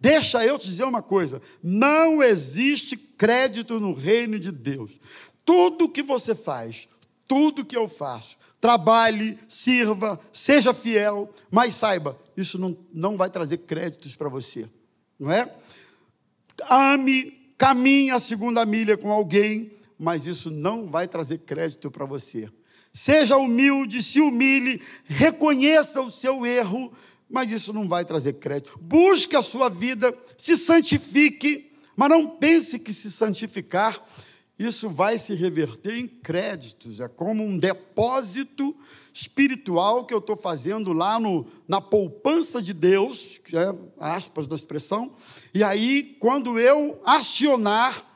Deixa 0.00 0.44
eu 0.44 0.58
te 0.58 0.66
dizer 0.66 0.84
uma 0.84 1.02
coisa: 1.02 1.40
não 1.62 2.22
existe 2.22 2.96
crédito 2.96 3.78
no 3.78 3.92
reino 3.92 4.38
de 4.38 4.50
Deus. 4.50 4.98
Tudo 5.44 5.88
que 5.88 6.02
você 6.02 6.34
faz, 6.34 6.88
tudo 7.28 7.64
que 7.64 7.76
eu 7.76 7.86
faço, 7.86 8.38
trabalhe, 8.58 9.38
sirva, 9.46 10.18
seja 10.32 10.72
fiel, 10.72 11.30
mas 11.50 11.74
saiba, 11.74 12.18
isso 12.34 12.58
não, 12.58 12.74
não 12.92 13.18
vai 13.18 13.28
trazer 13.28 13.58
créditos 13.58 14.16
para 14.16 14.30
você, 14.30 14.66
não 15.18 15.30
é? 15.30 15.54
Ame, 16.70 17.52
caminhe 17.58 18.10
a 18.10 18.18
segunda 18.18 18.64
milha 18.64 18.96
com 18.96 19.12
alguém, 19.12 19.70
mas 19.98 20.26
isso 20.26 20.50
não 20.50 20.86
vai 20.86 21.06
trazer 21.06 21.38
crédito 21.38 21.90
para 21.90 22.06
você. 22.06 22.48
Seja 22.94 23.36
humilde, 23.36 24.02
se 24.02 24.20
humilhe, 24.20 24.80
reconheça 25.04 26.00
o 26.00 26.10
seu 26.10 26.46
erro, 26.46 26.90
mas 27.28 27.50
isso 27.50 27.72
não 27.72 27.88
vai 27.88 28.04
trazer 28.04 28.34
crédito. 28.34 28.78
Busque 28.80 29.36
a 29.36 29.42
sua 29.42 29.68
vida, 29.68 30.16
se 30.36 30.56
santifique, 30.56 31.72
mas 31.96 32.08
não 32.08 32.26
pense 32.26 32.78
que 32.78 32.92
se 32.92 33.10
santificar, 33.10 34.02
isso 34.58 34.88
vai 34.88 35.18
se 35.18 35.34
reverter 35.34 35.98
em 35.98 36.06
créditos. 36.06 37.00
É 37.00 37.08
como 37.08 37.42
um 37.42 37.58
depósito 37.58 38.74
espiritual 39.12 40.04
que 40.04 40.14
eu 40.14 40.18
estou 40.18 40.36
fazendo 40.36 40.92
lá 40.92 41.18
no, 41.18 41.46
na 41.66 41.80
poupança 41.80 42.60
de 42.60 42.72
Deus, 42.72 43.40
que 43.44 43.56
é 43.56 43.74
aspas 43.98 44.46
da 44.46 44.56
expressão, 44.56 45.14
e 45.52 45.62
aí, 45.62 46.16
quando 46.20 46.58
eu 46.58 47.00
acionar, 47.04 48.13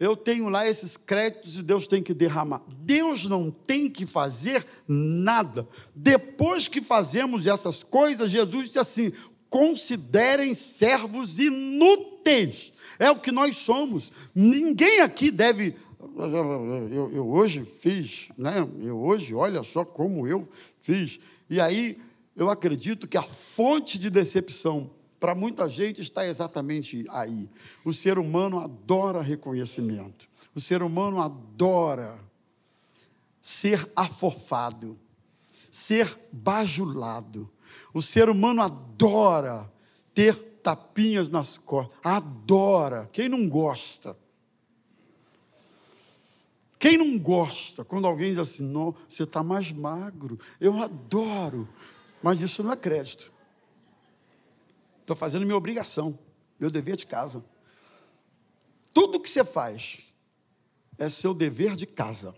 eu 0.00 0.16
tenho 0.16 0.48
lá 0.48 0.66
esses 0.66 0.96
créditos 0.96 1.58
e 1.58 1.62
Deus 1.62 1.86
tem 1.86 2.02
que 2.02 2.12
derramar. 2.12 2.62
Deus 2.78 3.24
não 3.26 3.50
tem 3.50 3.88
que 3.88 4.04
fazer 4.04 4.66
nada. 4.88 5.68
Depois 5.94 6.66
que 6.66 6.80
fazemos 6.80 7.46
essas 7.46 7.84
coisas, 7.84 8.30
Jesus 8.30 8.66
disse 8.66 8.78
assim: 8.78 9.12
considerem 9.52 10.54
servos 10.54 11.38
inúteis. 11.38 12.72
É 12.98 13.10
o 13.10 13.16
que 13.16 13.30
nós 13.30 13.56
somos. 13.56 14.10
Ninguém 14.34 15.00
aqui 15.00 15.30
deve. 15.30 15.76
Eu, 16.90 17.10
eu 17.12 17.28
hoje 17.28 17.64
fiz, 17.80 18.28
né? 18.36 18.66
Eu 18.80 18.98
hoje, 18.98 19.34
olha 19.34 19.62
só 19.62 19.84
como 19.84 20.26
eu 20.26 20.48
fiz. 20.80 21.20
E 21.48 21.60
aí, 21.60 21.98
eu 22.34 22.50
acredito 22.50 23.06
que 23.06 23.16
a 23.16 23.22
fonte 23.22 23.98
de 23.98 24.08
decepção 24.08 24.90
para 25.22 25.36
muita 25.36 25.70
gente 25.70 26.00
está 26.00 26.26
exatamente 26.26 27.06
aí. 27.08 27.48
O 27.84 27.92
ser 27.92 28.18
humano 28.18 28.58
adora 28.58 29.22
reconhecimento. 29.22 30.28
O 30.52 30.60
ser 30.60 30.82
humano 30.82 31.22
adora 31.22 32.18
ser 33.40 33.88
afofado, 33.94 34.98
ser 35.70 36.18
bajulado. 36.32 37.48
O 37.94 38.02
ser 38.02 38.28
humano 38.28 38.62
adora 38.62 39.72
ter 40.12 40.34
tapinhas 40.60 41.28
nas 41.28 41.56
costas. 41.56 41.96
Adora. 42.02 43.08
Quem 43.12 43.28
não 43.28 43.48
gosta? 43.48 44.16
Quem 46.80 46.98
não 46.98 47.16
gosta 47.16 47.84
quando 47.84 48.08
alguém 48.08 48.30
diz 48.30 48.40
assim, 48.40 48.64
não, 48.64 48.92
você 49.08 49.22
está 49.22 49.40
mais 49.40 49.70
magro? 49.70 50.36
Eu 50.60 50.82
adoro. 50.82 51.68
Mas 52.20 52.40
isso 52.42 52.60
não 52.64 52.72
é 52.72 52.76
crédito. 52.76 53.32
Estou 55.12 55.20
fazendo 55.20 55.44
minha 55.44 55.58
obrigação, 55.58 56.18
meu 56.58 56.70
dever 56.70 56.96
de 56.96 57.04
casa. 57.04 57.44
Tudo 58.94 59.20
que 59.20 59.28
você 59.28 59.44
faz 59.44 59.98
é 60.96 61.10
seu 61.10 61.34
dever 61.34 61.76
de 61.76 61.84
casa, 61.84 62.34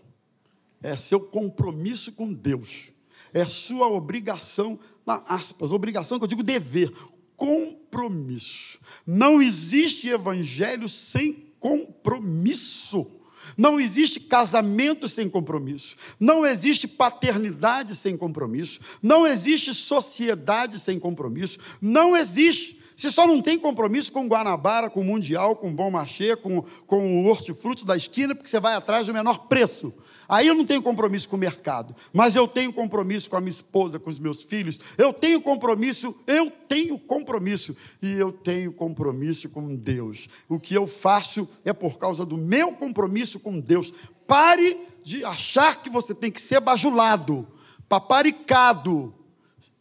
é 0.83 0.97
seu 0.97 1.21
compromisso 1.21 2.11
com 2.11 2.33
Deus, 2.33 2.89
é 3.33 3.45
sua 3.45 3.87
obrigação, 3.87 4.77
na 5.05 5.23
aspas, 5.25 5.71
obrigação 5.71 6.19
que 6.19 6.25
eu 6.25 6.27
digo 6.27 6.43
dever, 6.43 6.91
compromisso. 7.37 8.77
Não 9.07 9.41
existe 9.41 10.09
evangelho 10.09 10.89
sem 10.89 11.53
compromisso. 11.57 13.09
Não 13.57 13.79
existe 13.79 14.19
casamento 14.19 15.07
sem 15.07 15.29
compromisso. 15.29 15.95
Não 16.19 16.45
existe 16.45 16.87
paternidade 16.87 17.95
sem 17.95 18.17
compromisso. 18.17 18.79
Não 19.01 19.25
existe 19.25 19.73
sociedade 19.73 20.79
sem 20.79 20.99
compromisso. 20.99 21.57
Não 21.81 22.15
existe. 22.15 22.79
Você 22.95 23.11
só 23.11 23.27
não 23.27 23.41
tem 23.41 23.59
compromisso 23.59 24.11
com 24.11 24.27
Guanabara, 24.27 24.89
com 24.89 25.01
o 25.01 25.03
Mundial, 25.03 25.55
com 25.57 25.73
Bom 25.73 25.91
Marché, 25.91 26.35
com, 26.35 26.61
com 26.87 27.23
o 27.23 27.27
hortifruti 27.27 27.85
da 27.85 27.97
esquina, 27.97 28.33
porque 28.33 28.49
você 28.49 28.59
vai 28.59 28.73
atrás 28.73 29.07
do 29.07 29.13
menor 29.13 29.47
preço. 29.47 29.93
Aí 30.29 30.47
eu 30.47 30.55
não 30.55 30.65
tenho 30.65 30.81
compromisso 30.81 31.27
com 31.27 31.35
o 31.35 31.39
mercado, 31.39 31.93
mas 32.13 32.35
eu 32.37 32.47
tenho 32.47 32.71
compromisso 32.71 33.29
com 33.29 33.35
a 33.35 33.41
minha 33.41 33.51
esposa, 33.51 33.99
com 33.99 34.09
os 34.09 34.17
meus 34.17 34.43
filhos. 34.43 34.79
Eu 34.97 35.11
tenho 35.11 35.41
compromisso, 35.41 36.15
eu 36.25 36.49
tenho 36.49 36.97
compromisso. 36.97 37.75
E 38.01 38.13
eu 38.13 38.31
tenho 38.31 38.71
compromisso 38.71 39.49
com 39.49 39.75
Deus. 39.75 40.29
O 40.47 40.57
que 40.57 40.73
eu 40.73 40.87
faço 40.87 41.47
é 41.65 41.73
por 41.73 41.97
causa 41.97 42.25
do 42.25 42.37
meu 42.37 42.71
compromisso 42.71 43.39
com 43.39 43.59
Deus. 43.59 43.93
Pare 44.25 44.77
de 45.03 45.23
achar 45.25 45.81
que 45.81 45.89
você 45.89 46.15
tem 46.15 46.31
que 46.31 46.41
ser 46.41 46.61
bajulado, 46.61 47.47
paparicado. 47.89 49.13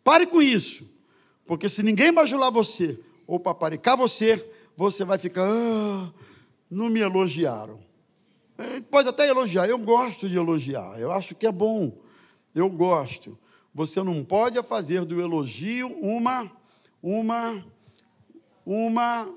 Pare 0.03 0.27
com 0.27 0.43
isso. 0.43 0.94
Porque 1.47 1.69
se 1.69 1.83
ninguém 1.83 2.13
bajular 2.13 2.51
você 2.51 2.99
ou 3.27 3.39
paparicar 3.39 3.97
você, 3.97 4.45
você 4.77 5.05
vai 5.05 5.19
ficar, 5.19 5.47
ah, 5.47 6.13
não 6.71 6.89
me 6.89 7.01
elogiaram. 7.01 7.79
É, 8.57 8.81
pode 8.81 9.09
até 9.09 9.29
elogiar, 9.29 9.69
eu 9.69 9.79
gosto 9.79 10.29
de 10.29 10.37
elogiar, 10.37 10.99
eu 10.99 11.11
acho 11.11 11.35
que 11.35 11.47
é 11.47 11.53
bom, 11.53 11.93
eu 12.55 12.69
gosto. 12.69 13.37
Você 13.75 14.03
não 14.03 14.25
pode 14.25 14.63
fazer 14.63 15.05
do 15.05 15.21
elogio 15.21 15.89
uma, 16.01 16.51
uma, 17.03 17.67
uma 18.65 19.29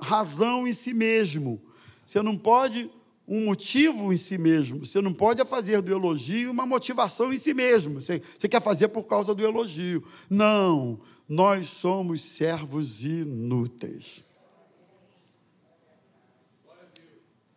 razão 0.00 0.66
em 0.66 0.72
si 0.72 0.94
mesmo. 0.94 1.60
Você 2.06 2.22
não 2.22 2.36
pode 2.36 2.90
um 3.26 3.46
motivo 3.46 4.12
em 4.12 4.16
si 4.16 4.36
mesmo. 4.36 4.84
Você 4.84 5.00
não 5.00 5.12
pode 5.12 5.44
fazer 5.44 5.80
do 5.80 5.90
elogio 5.90 6.50
uma 6.50 6.66
motivação 6.66 7.32
em 7.32 7.38
si 7.38 7.54
mesmo. 7.54 8.00
Você, 8.00 8.22
você 8.38 8.48
quer 8.48 8.60
fazer 8.60 8.88
por 8.88 9.04
causa 9.04 9.34
do 9.34 9.44
elogio. 9.44 10.04
Não, 10.28 11.00
nós 11.28 11.68
somos 11.68 12.22
servos 12.22 13.04
inúteis. 13.04 14.24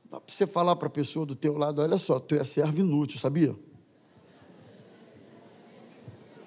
Dá 0.09 0.21
para 0.21 0.33
você 0.33 0.47
falar 0.47 0.75
para 0.77 0.87
a 0.87 0.91
pessoa 0.91 1.25
do 1.25 1.35
teu 1.35 1.57
lado, 1.57 1.81
olha 1.81 1.97
só, 1.97 2.17
tu 2.17 2.33
é 2.33 2.43
servo 2.45 2.79
inútil, 2.79 3.19
sabia? 3.19 3.53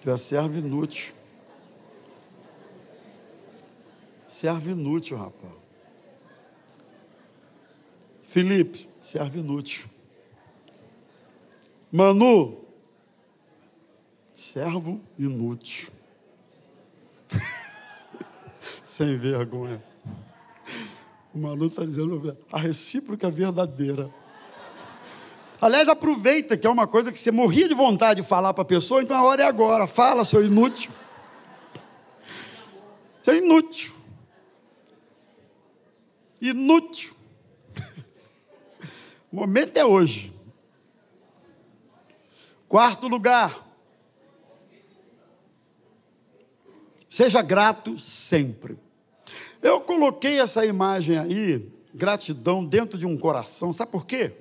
Tu 0.00 0.10
é 0.10 0.16
servo 0.16 0.56
inútil. 0.56 1.12
Servo 4.26 4.70
inútil, 4.70 5.18
rapaz. 5.18 5.59
Felipe, 8.30 8.88
servo 9.00 9.38
inútil. 9.38 9.86
Manu, 11.90 12.64
servo 14.32 15.00
inútil. 15.18 15.90
Sem 18.84 19.18
vergonha. 19.18 19.82
O 21.34 21.38
Manu 21.38 21.66
está 21.66 21.84
dizendo 21.84 22.38
a 22.52 22.58
recíproca 22.58 23.26
é 23.26 23.30
verdadeira. 23.32 24.08
Aliás, 25.60 25.88
aproveita 25.88 26.56
que 26.56 26.68
é 26.68 26.70
uma 26.70 26.86
coisa 26.86 27.10
que 27.10 27.18
você 27.18 27.32
morria 27.32 27.66
de 27.66 27.74
vontade 27.74 28.22
de 28.22 28.28
falar 28.28 28.54
para 28.54 28.62
a 28.62 28.64
pessoa, 28.64 29.02
então 29.02 29.16
a 29.16 29.24
hora 29.24 29.42
é 29.42 29.46
agora. 29.46 29.88
Fala, 29.88 30.24
seu 30.24 30.44
inútil. 30.44 30.92
Seu 33.24 33.34
inútil. 33.34 33.92
Inútil. 36.40 37.19
O 39.32 39.36
momento 39.36 39.76
é 39.76 39.84
hoje. 39.84 40.32
Quarto 42.68 43.06
lugar. 43.08 43.68
Seja 47.08 47.42
grato 47.42 47.98
sempre. 47.98 48.78
Eu 49.62 49.80
coloquei 49.80 50.40
essa 50.40 50.64
imagem 50.64 51.18
aí, 51.18 51.68
gratidão, 51.94 52.64
dentro 52.64 52.98
de 52.98 53.06
um 53.06 53.16
coração. 53.16 53.72
Sabe 53.72 53.92
por 53.92 54.06
quê? 54.06 54.32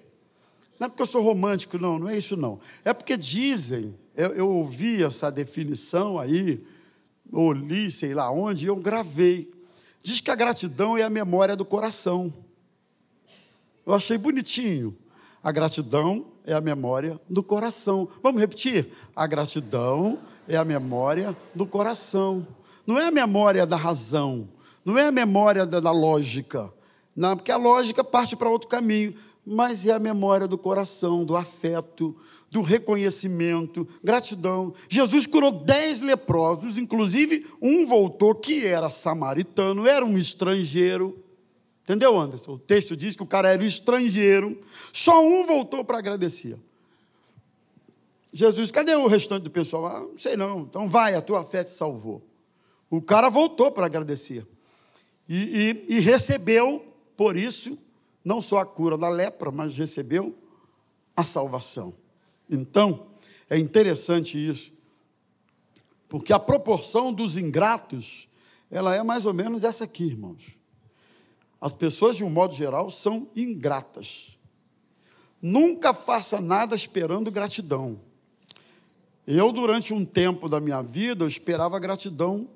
Não 0.80 0.86
é 0.86 0.90
porque 0.90 1.02
eu 1.02 1.08
sou 1.08 1.22
romântico, 1.22 1.78
não, 1.78 2.00
não 2.00 2.08
é 2.08 2.18
isso 2.18 2.38
não. 2.38 2.60
É 2.86 2.94
porque 2.94 3.18
dizem, 3.18 3.94
eu, 4.16 4.34
eu 4.34 4.50
ouvi 4.50 5.04
essa 5.04 5.30
definição 5.30 6.18
aí, 6.18 6.64
ou 7.32 7.52
li, 7.52 7.92
sei 7.92 8.14
lá 8.14 8.32
onde, 8.32 8.66
e 8.66 8.70
eu 8.70 8.76
gravei. 8.76 9.52
Diz 10.02 10.22
que 10.22 10.32
a 10.32 10.36
gratidão 10.36 10.98
é 10.98 11.04
a 11.04 11.10
memória 11.10 11.56
do 11.56 11.66
coração. 11.66 12.34
Eu 13.86 13.94
achei 13.94 14.18
bonitinho. 14.18 14.96
A 15.44 15.52
gratidão 15.52 16.26
é 16.46 16.54
a 16.54 16.62
memória 16.62 17.20
do 17.30 17.42
coração. 17.42 18.08
Vamos 18.22 18.42
repetir? 18.42 18.90
A 19.16 19.26
gratidão 19.26 20.20
é 20.48 20.58
a 20.58 20.66
memória 20.66 21.36
do 21.54 21.66
coração. 21.66 22.46
Não 22.86 22.98
é 22.98 23.06
a 23.06 23.12
memória 23.12 23.68
da 23.68 23.76
razão, 23.76 24.50
não 24.84 24.98
é 24.98 25.06
a 25.06 25.12
memória 25.12 25.64
da, 25.64 25.80
da 25.80 25.92
lógica. 25.92 26.74
Não, 27.16 27.36
porque 27.36 27.52
a 27.52 27.58
lógica 27.58 28.04
parte 28.04 28.36
para 28.36 28.50
outro 28.50 28.68
caminho, 28.68 29.14
mas 29.46 29.86
é 29.86 29.92
a 29.92 30.00
memória 30.00 30.48
do 30.48 30.58
coração, 30.58 31.24
do 31.24 31.36
afeto, 31.36 32.16
do 32.50 32.62
reconhecimento, 32.62 33.88
gratidão. 34.04 34.74
Jesus 34.88 35.28
curou 35.28 35.52
dez 35.52 36.02
leprosos, 36.02 36.78
inclusive 36.78 37.46
um 37.62 37.86
voltou 37.86 38.34
que 38.34 38.66
era 38.66 38.90
samaritano, 38.90 39.88
era 39.88 40.04
um 40.04 40.18
estrangeiro. 40.18 41.16
Entendeu, 41.90 42.20
Anderson? 42.20 42.52
O 42.52 42.60
texto 42.60 42.96
diz 42.96 43.16
que 43.16 43.24
o 43.24 43.26
cara 43.26 43.52
era 43.52 43.66
estrangeiro, 43.66 44.62
só 44.94 45.26
um 45.26 45.44
voltou 45.44 45.84
para 45.84 45.98
agradecer. 45.98 46.56
Jesus, 48.32 48.70
cadê 48.70 48.94
o 48.94 49.08
restante 49.08 49.42
do 49.42 49.50
pessoal? 49.50 49.88
Ah, 49.88 50.00
não 50.02 50.16
sei 50.16 50.38
não. 50.38 50.60
Então 50.60 50.88
vai, 50.88 51.16
a 51.16 51.22
tua 51.22 51.44
fé 51.44 51.64
te 51.64 51.72
salvou. 51.72 52.24
O 52.92 53.02
cara 53.02 53.28
voltou 53.28 53.72
para 53.72 53.88
agradecer. 53.88 54.46
E, 55.28 55.82
e, 55.90 55.96
e, 55.96 56.00
recebeu, 56.00 56.94
por 57.18 57.36
isso, 57.36 57.76
não 58.24 58.40
só 58.40 58.60
a 58.60 58.66
cura 58.68 58.96
da 58.96 59.10
lepra, 59.10 59.50
mas 59.50 59.76
recebeu 59.76 60.38
a 61.16 61.24
salvação. 61.24 61.96
Então, 62.48 63.08
é 63.50 63.58
interessante 63.58 64.38
isso. 64.38 64.72
Porque 66.08 66.32
a 66.32 66.40
proporção 66.40 67.12
dos 67.12 67.36
ingratos, 67.36 68.30
ela 68.70 68.94
é 68.96 69.02
mais 69.02 69.26
ou 69.26 69.34
menos 69.34 69.64
essa 69.64 69.86
aqui, 69.86 70.04
irmãos. 70.04 70.59
As 71.62 71.74
pessoas, 71.74 72.16
de 72.16 72.24
um 72.24 72.30
modo 72.30 72.54
geral, 72.54 72.90
são 72.90 73.30
ingratas. 73.36 74.38
Nunca 75.42 75.94
faça 75.94 76.40
nada 76.40 76.76
esperando 76.76 77.32
gratidão. 77.32 78.00
Eu, 79.26 79.52
durante 79.52 79.94
um 79.94 80.04
tempo 80.06 80.50
da 80.50 80.60
minha 80.60 80.82
vida, 80.82 81.24
eu 81.24 81.28
esperava 81.28 81.80
gratidão, 81.80 82.50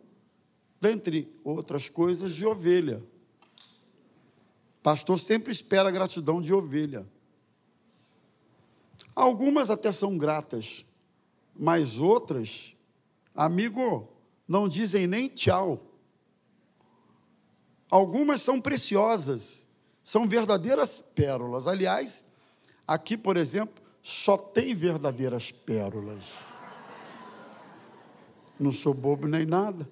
dentre 0.81 1.31
outras 1.43 1.89
coisas, 1.89 2.33
de 2.33 2.45
ovelha. 2.45 3.03
Pastor 4.81 5.19
sempre 5.19 5.51
espera 5.51 5.91
gratidão 5.91 6.41
de 6.41 6.53
ovelha. 6.53 7.07
Algumas 9.15 9.69
até 9.69 9.91
são 9.91 10.17
gratas, 10.17 10.85
mas 11.55 11.99
outras, 11.99 12.73
amigo, 13.35 14.09
não 14.47 14.67
dizem 14.67 15.07
nem 15.07 15.29
tchau. 15.29 15.92
Algumas 17.93 18.41
são 18.41 18.59
preciosas, 18.59 19.67
são 20.03 20.27
verdadeiras 20.27 20.97
pérolas. 20.97 21.67
Aliás, 21.67 22.25
aqui, 22.87 23.15
por 23.15 23.37
exemplo, 23.37 23.83
só 24.01 24.35
tem 24.35 24.73
verdadeiras 24.73 25.51
pérolas. 25.51 26.23
Não 28.59 28.71
sou 28.71 28.95
bobo 28.95 29.27
nem 29.27 29.45
nada. 29.45 29.87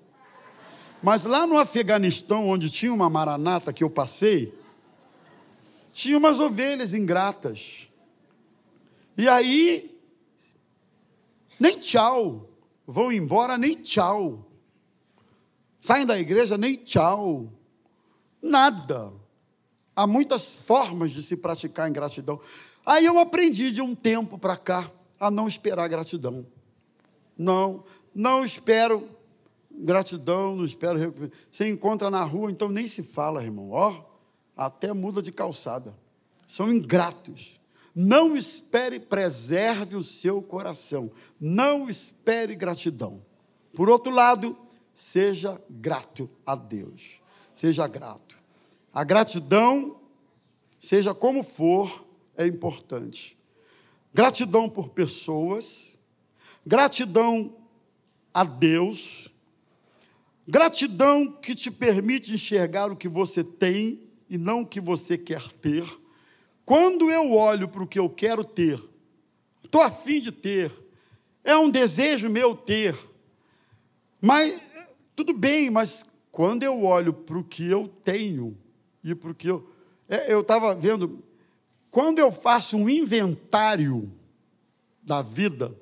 Mas 1.04 1.26
lá 1.26 1.46
no 1.46 1.60
Afeganistão, 1.60 2.50
onde 2.50 2.72
tinha 2.72 2.92
uma 2.92 3.08
maranata 3.08 3.72
que 3.72 3.84
eu 3.84 3.90
passei, 3.90 4.52
tinha 5.94 6.18
umas 6.18 6.40
ovelhas 6.40 6.96
ingratas. 6.96 7.88
E 9.16 9.30
aí, 9.30 9.96
nem 11.60 11.78
tchau. 11.78 12.50
Vão 12.88 13.12
embora, 13.12 13.60
nem 13.60 13.76
tchau. 13.76 14.44
Saem 15.80 16.04
da 16.04 16.18
igreja, 16.18 16.58
nem 16.58 16.74
tchau. 16.78 17.61
Nada. 18.42 19.14
Há 19.96 20.08
muitas 20.08 20.56
formas 20.56 21.12
de 21.12 21.22
se 21.22 21.36
praticar 21.36 21.90
ingratidão. 21.90 22.40
Aí 22.86 23.06
eu 23.06 23.20
aprendi 23.20 23.72
de 23.72 23.82
um 23.82 23.94
tempo 23.94 24.38
para 24.38 24.58
cá 24.58 24.90
a 25.20 25.30
não 25.30 25.48
esperar 25.48 25.88
gratidão. 25.88 26.46
Não, 27.38 27.84
não 28.14 28.44
espero 28.44 29.08
gratidão, 29.72 30.56
não 30.56 30.66
espero. 30.66 31.14
Você 31.52 31.70
encontra 31.70 32.10
na 32.10 32.24
rua, 32.24 32.52
então 32.52 32.70
nem 32.70 32.88
se 32.88 33.04
fala, 33.04 33.44
irmão. 33.44 33.72
Ó, 33.72 34.04
até 34.56 34.94
muda 34.94 35.22
de 35.22 35.32
calçada. 35.32 35.96
São 36.48 36.72
ingratos. 36.72 37.60
Não 37.94 38.36
espere, 38.36 39.00
preserve 39.00 39.96
o 39.96 40.04
seu 40.04 40.42
coração. 40.42 41.12
Não 41.40 41.90
espere 41.90 42.56
gratidão. 42.56 43.22
Por 43.74 43.90
outro 43.90 44.12
lado, 44.12 44.58
seja 44.94 45.62
grato 45.70 46.30
a 46.46 46.56
Deus. 46.56 47.22
Seja 47.62 47.88
grato. 47.88 48.39
A 48.91 49.04
gratidão, 49.04 50.02
seja 50.80 51.13
como 51.13 51.43
for, 51.43 52.04
é 52.36 52.47
importante. 52.47 53.38
Gratidão 54.12 54.67
por 54.67 54.89
pessoas, 54.89 55.95
gratidão 56.65 57.56
a 58.34 58.43
Deus, 58.43 59.30
gratidão 60.47 61.32
que 61.34 61.54
te 61.54 61.69
permite 61.69 62.34
enxergar 62.34 62.91
o 62.91 62.95
que 62.95 63.08
você 63.08 63.43
tem 63.43 64.10
e 64.28 64.39
não 64.39 64.62
o 64.62 64.65
que 64.65 64.82
você 64.82 65.15
quer 65.15 65.47
ter. 65.52 65.86
Quando 66.65 67.12
eu 67.12 67.32
olho 67.32 67.67
para 67.67 67.84
o 67.84 67.88
que 67.88 68.00
eu 68.00 68.10
quero 68.10 68.43
ter, 68.43 68.82
estou 69.63 69.84
afim 69.84 70.19
de 70.19 70.32
ter, 70.32 70.74
é 71.43 71.56
um 71.56 71.69
desejo 71.69 72.28
meu 72.28 72.56
ter, 72.56 72.97
mas 74.19 74.60
tudo 75.15 75.32
bem, 75.32 75.69
mas 75.69 76.10
quando 76.32 76.63
eu 76.63 76.84
olho 76.84 77.13
para 77.13 77.38
o 77.38 77.44
que 77.44 77.70
eu 77.70 77.88
tenho 78.04 78.58
e 79.04 79.13
para 79.13 79.32
o 79.32 79.36
que 79.36 79.48
eu. 79.48 79.67
É, 80.08 80.32
eu 80.32 80.41
estava 80.41 80.74
vendo, 80.74 81.24
quando 81.89 82.20
eu 82.20 82.32
faço 82.32 82.78
um 82.78 82.89
inventário 82.89 84.12
da 85.02 85.22
vida, 85.22 85.76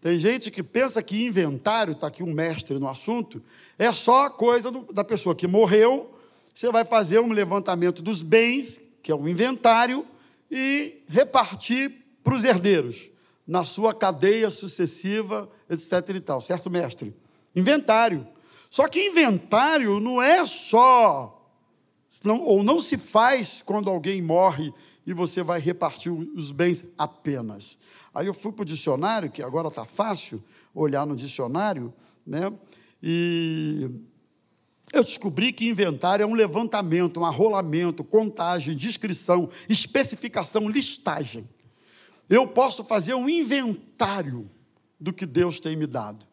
tem 0.00 0.18
gente 0.18 0.50
que 0.50 0.62
pensa 0.62 1.02
que 1.02 1.24
inventário, 1.24 1.92
está 1.92 2.06
aqui 2.06 2.22
um 2.22 2.32
mestre 2.32 2.78
no 2.78 2.88
assunto, 2.88 3.42
é 3.78 3.92
só 3.92 4.28
coisa 4.30 4.70
do, 4.70 4.92
da 4.92 5.04
pessoa 5.04 5.34
que 5.34 5.46
morreu, 5.46 6.14
você 6.52 6.70
vai 6.70 6.84
fazer 6.84 7.20
um 7.20 7.32
levantamento 7.32 8.02
dos 8.02 8.22
bens 8.22 8.80
que 9.04 9.12
é 9.12 9.14
o 9.14 9.28
inventário, 9.28 10.06
e 10.50 11.02
repartir 11.06 11.92
para 12.24 12.34
os 12.34 12.42
herdeiros, 12.42 13.10
na 13.46 13.62
sua 13.62 13.92
cadeia 13.92 14.48
sucessiva, 14.48 15.48
etc. 15.68 16.08
e 16.14 16.20
tal, 16.20 16.40
certo, 16.40 16.70
mestre? 16.70 17.14
Inventário. 17.54 18.26
Só 18.74 18.88
que 18.88 19.06
inventário 19.06 20.00
não 20.00 20.20
é 20.20 20.44
só, 20.44 21.48
não, 22.24 22.40
ou 22.40 22.64
não 22.64 22.82
se 22.82 22.98
faz 22.98 23.62
quando 23.64 23.88
alguém 23.88 24.20
morre 24.20 24.74
e 25.06 25.14
você 25.14 25.44
vai 25.44 25.60
repartir 25.60 26.10
os 26.10 26.50
bens 26.50 26.84
apenas. 26.98 27.78
Aí 28.12 28.26
eu 28.26 28.34
fui 28.34 28.50
para 28.50 28.62
o 28.62 28.66
dicionário, 28.66 29.30
que 29.30 29.44
agora 29.44 29.68
está 29.68 29.84
fácil 29.84 30.42
olhar 30.74 31.06
no 31.06 31.14
dicionário, 31.14 31.94
né? 32.26 32.52
E 33.00 33.88
eu 34.92 35.04
descobri 35.04 35.52
que 35.52 35.68
inventário 35.68 36.24
é 36.24 36.26
um 36.26 36.34
levantamento, 36.34 37.20
um 37.20 37.24
arrolamento, 37.24 38.02
contagem, 38.02 38.74
descrição, 38.74 39.50
especificação, 39.68 40.68
listagem. 40.68 41.48
Eu 42.28 42.44
posso 42.48 42.82
fazer 42.82 43.14
um 43.14 43.28
inventário 43.28 44.50
do 44.98 45.12
que 45.12 45.26
Deus 45.26 45.60
tem 45.60 45.76
me 45.76 45.86
dado. 45.86 46.26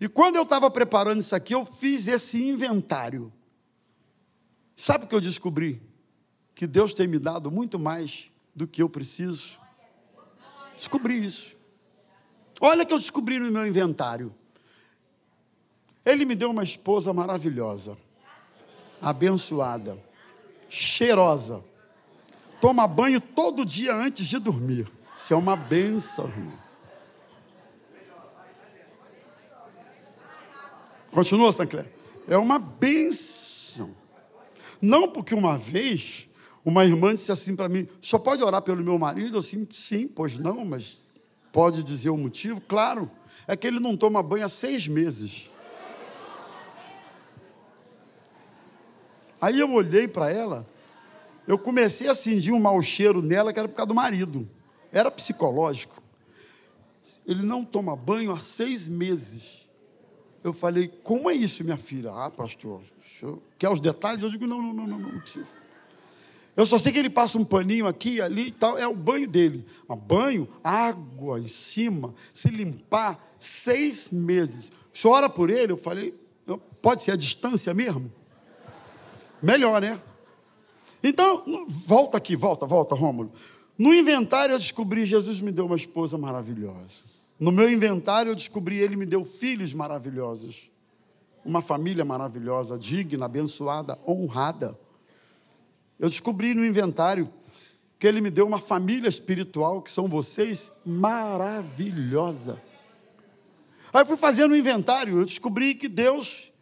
E 0.00 0.08
quando 0.08 0.36
eu 0.36 0.44
estava 0.44 0.70
preparando 0.70 1.20
isso 1.20 1.36
aqui, 1.36 1.54
eu 1.54 1.66
fiz 1.66 2.06
esse 2.06 2.42
inventário. 2.42 3.30
Sabe 4.74 5.04
o 5.04 5.06
que 5.06 5.14
eu 5.14 5.20
descobri? 5.20 5.82
Que 6.54 6.66
Deus 6.66 6.94
tem 6.94 7.06
me 7.06 7.18
dado 7.18 7.50
muito 7.50 7.78
mais 7.78 8.30
do 8.54 8.66
que 8.66 8.82
eu 8.82 8.88
preciso. 8.88 9.58
Descobri 10.74 11.22
isso. 11.22 11.54
Olha 12.58 12.86
que 12.86 12.94
eu 12.94 12.98
descobri 12.98 13.38
no 13.38 13.52
meu 13.52 13.66
inventário. 13.66 14.34
Ele 16.04 16.24
me 16.24 16.34
deu 16.34 16.50
uma 16.50 16.62
esposa 16.62 17.12
maravilhosa, 17.12 17.96
abençoada, 19.02 20.02
cheirosa. 20.66 21.62
Toma 22.58 22.88
banho 22.88 23.20
todo 23.20 23.66
dia 23.66 23.94
antes 23.94 24.26
de 24.26 24.38
dormir. 24.38 24.90
Isso 25.14 25.34
é 25.34 25.36
uma 25.36 25.56
benção, 25.56 26.26
irmão. 26.26 26.69
Continua, 31.12 31.52
Sancler. 31.52 31.86
É 32.28 32.36
uma 32.36 32.58
benção. 32.58 33.94
Não 34.80 35.08
porque 35.08 35.34
uma 35.34 35.58
vez 35.58 36.28
uma 36.64 36.84
irmã 36.84 37.14
disse 37.14 37.32
assim 37.32 37.56
para 37.56 37.68
mim: 37.68 37.88
só 38.00 38.18
pode 38.18 38.42
orar 38.42 38.62
pelo 38.62 38.82
meu 38.82 38.98
marido? 38.98 39.36
Eu 39.36 39.40
assim, 39.40 39.66
sim, 39.72 40.06
pois 40.06 40.38
não, 40.38 40.64
mas 40.64 40.98
pode 41.52 41.82
dizer 41.82 42.10
o 42.10 42.16
motivo? 42.16 42.60
Claro, 42.60 43.10
é 43.46 43.56
que 43.56 43.66
ele 43.66 43.80
não 43.80 43.96
toma 43.96 44.22
banho 44.22 44.44
há 44.44 44.48
seis 44.48 44.86
meses. 44.86 45.50
Aí 49.40 49.58
eu 49.58 49.72
olhei 49.72 50.06
para 50.06 50.30
ela, 50.30 50.68
eu 51.48 51.58
comecei 51.58 52.08
a 52.08 52.14
sentir 52.14 52.52
um 52.52 52.60
mau 52.60 52.80
cheiro 52.82 53.22
nela, 53.22 53.52
que 53.52 53.58
era 53.58 53.68
por 53.68 53.74
causa 53.74 53.88
do 53.88 53.94
marido. 53.94 54.48
Era 54.92 55.10
psicológico. 55.10 56.02
Ele 57.26 57.42
não 57.42 57.64
toma 57.64 57.96
banho 57.96 58.32
há 58.32 58.38
seis 58.38 58.86
meses. 58.86 59.66
Eu 60.42 60.52
falei, 60.52 60.88
como 61.02 61.30
é 61.30 61.34
isso, 61.34 61.62
minha 61.62 61.76
filha? 61.76 62.10
Ah, 62.12 62.30
pastor, 62.30 62.80
quer 63.58 63.68
os 63.68 63.80
detalhes? 63.80 64.22
Eu 64.22 64.30
digo, 64.30 64.46
não, 64.46 64.60
não, 64.60 64.72
não, 64.72 64.86
não, 64.86 64.98
não 64.98 65.20
precisa. 65.20 65.54
Eu 66.56 66.66
só 66.66 66.78
sei 66.78 66.92
que 66.92 66.98
ele 66.98 67.10
passa 67.10 67.38
um 67.38 67.44
paninho 67.44 67.86
aqui, 67.86 68.20
ali 68.20 68.48
e 68.48 68.50
tal, 68.50 68.76
é 68.76 68.86
o 68.86 68.94
banho 68.94 69.28
dele. 69.28 69.64
Mas 69.86 69.98
banho, 69.98 70.48
água 70.64 71.38
em 71.38 71.46
cima, 71.46 72.14
se 72.32 72.48
limpar, 72.48 73.18
seis 73.38 74.10
meses. 74.10 74.72
Senhor 74.92 75.14
ora 75.14 75.28
por 75.28 75.50
ele? 75.50 75.72
Eu 75.72 75.76
falei, 75.76 76.14
pode 76.82 77.02
ser 77.02 77.12
a 77.12 77.16
distância 77.16 77.72
mesmo? 77.72 78.10
Melhor, 79.42 79.80
né? 79.80 80.00
Então, 81.02 81.66
volta 81.68 82.16
aqui, 82.18 82.36
volta, 82.36 82.66
volta, 82.66 82.94
Rômulo. 82.94 83.32
No 83.78 83.94
inventário 83.94 84.54
eu 84.54 84.58
descobri 84.58 85.06
Jesus 85.06 85.40
me 85.40 85.50
deu 85.50 85.64
uma 85.64 85.76
esposa 85.76 86.18
maravilhosa. 86.18 87.04
No 87.40 87.50
meu 87.50 87.72
inventário 87.72 88.30
eu 88.30 88.36
descobri 88.36 88.78
ele 88.80 88.96
me 88.96 89.06
deu 89.06 89.24
filhos 89.24 89.72
maravilhosos. 89.72 90.70
Uma 91.42 91.62
família 91.62 92.04
maravilhosa, 92.04 92.78
digna, 92.78 93.24
abençoada, 93.24 93.98
honrada. 94.06 94.78
Eu 95.98 96.10
descobri 96.10 96.52
no 96.52 96.66
inventário 96.66 97.32
que 97.98 98.06
ele 98.06 98.20
me 98.20 98.28
deu 98.28 98.46
uma 98.46 98.58
família 98.58 99.08
espiritual, 99.08 99.80
que 99.80 99.90
são 99.90 100.06
vocês, 100.06 100.70
maravilhosa. 100.84 102.60
Aí 103.90 104.02
eu 104.02 104.06
fui 104.06 104.18
fazendo 104.18 104.52
o 104.52 104.56
inventário, 104.56 105.18
eu 105.18 105.24
descobri 105.24 105.74
que 105.74 105.88
Deus 105.88 106.52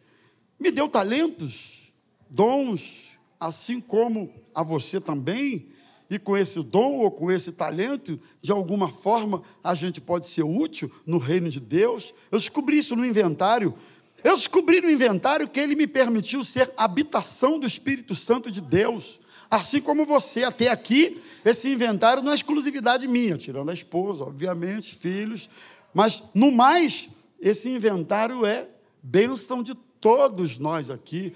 me 0.57 0.71
deu 0.71 0.87
talentos 0.87 1.91
dons, 2.29 3.17
assim 3.37 3.81
como 3.81 4.33
a 4.55 4.63
você 4.63 5.01
também, 5.01 5.73
e 6.09 6.17
com 6.17 6.35
esse 6.35 6.61
dom 6.63 6.99
ou 6.99 7.11
com 7.11 7.31
esse 7.31 7.51
talento, 7.51 8.19
de 8.41 8.51
alguma 8.51 8.89
forma, 8.91 9.43
a 9.63 9.75
gente 9.75 10.01
pode 10.01 10.25
ser 10.25 10.43
útil 10.43 10.91
no 11.05 11.19
reino 11.19 11.49
de 11.49 11.59
Deus. 11.59 12.13
Eu 12.31 12.39
descobri 12.39 12.79
isso 12.79 12.95
no 12.95 13.05
inventário. 13.05 13.75
Eu 14.23 14.35
descobri 14.35 14.81
no 14.81 14.89
inventário 14.89 15.47
que 15.47 15.59
ele 15.59 15.75
me 15.75 15.85
permitiu 15.85 16.43
ser 16.43 16.73
habitação 16.75 17.59
do 17.59 17.67
Espírito 17.67 18.15
Santo 18.15 18.49
de 18.49 18.59
Deus. 18.59 19.21
Assim 19.51 19.79
como 19.79 20.05
você, 20.05 20.43
até 20.43 20.69
aqui, 20.69 21.21
esse 21.45 21.69
inventário 21.69 22.23
não 22.23 22.31
é 22.31 22.35
exclusividade 22.35 23.07
minha, 23.07 23.37
tirando 23.37 23.69
a 23.69 23.73
esposa, 23.73 24.23
obviamente, 24.23 24.95
filhos, 24.95 25.49
mas 25.93 26.23
no 26.33 26.51
mais, 26.51 27.09
esse 27.39 27.69
inventário 27.69 28.45
é 28.45 28.67
bênção 29.01 29.63
de 29.63 29.75
todos 29.99 30.59
nós 30.59 30.89
aqui. 30.89 31.33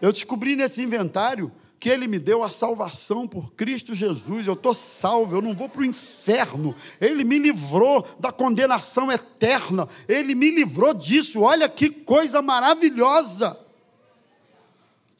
Eu 0.00 0.12
descobri 0.12 0.56
nesse 0.56 0.82
inventário 0.82 1.50
que 1.84 1.90
Ele 1.90 2.06
me 2.06 2.18
deu 2.18 2.42
a 2.42 2.48
salvação 2.48 3.28
por 3.28 3.52
Cristo 3.52 3.94
Jesus. 3.94 4.46
Eu 4.46 4.54
estou 4.54 4.72
salvo, 4.72 5.36
eu 5.36 5.42
não 5.42 5.54
vou 5.54 5.68
para 5.68 5.82
o 5.82 5.84
inferno. 5.84 6.74
Ele 6.98 7.24
me 7.24 7.38
livrou 7.38 8.02
da 8.18 8.32
condenação 8.32 9.12
eterna. 9.12 9.86
Ele 10.08 10.34
me 10.34 10.50
livrou 10.50 10.94
disso. 10.94 11.42
Olha 11.42 11.68
que 11.68 11.90
coisa 11.90 12.40
maravilhosa. 12.40 13.60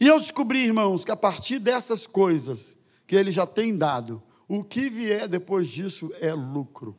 E 0.01 0.07
eu 0.07 0.19
descobri, 0.19 0.61
irmãos, 0.61 1.05
que 1.05 1.11
a 1.11 1.17
partir 1.17 1.59
dessas 1.59 2.07
coisas 2.07 2.79
que 3.07 3.15
Ele 3.15 3.31
já 3.31 3.47
tem 3.47 3.77
dado, 3.77 4.23
o 4.49 4.65
que 4.65 4.89
vier 4.89 5.29
depois 5.29 5.69
disso 5.69 6.11
é 6.19 6.33
lucro. 6.33 6.97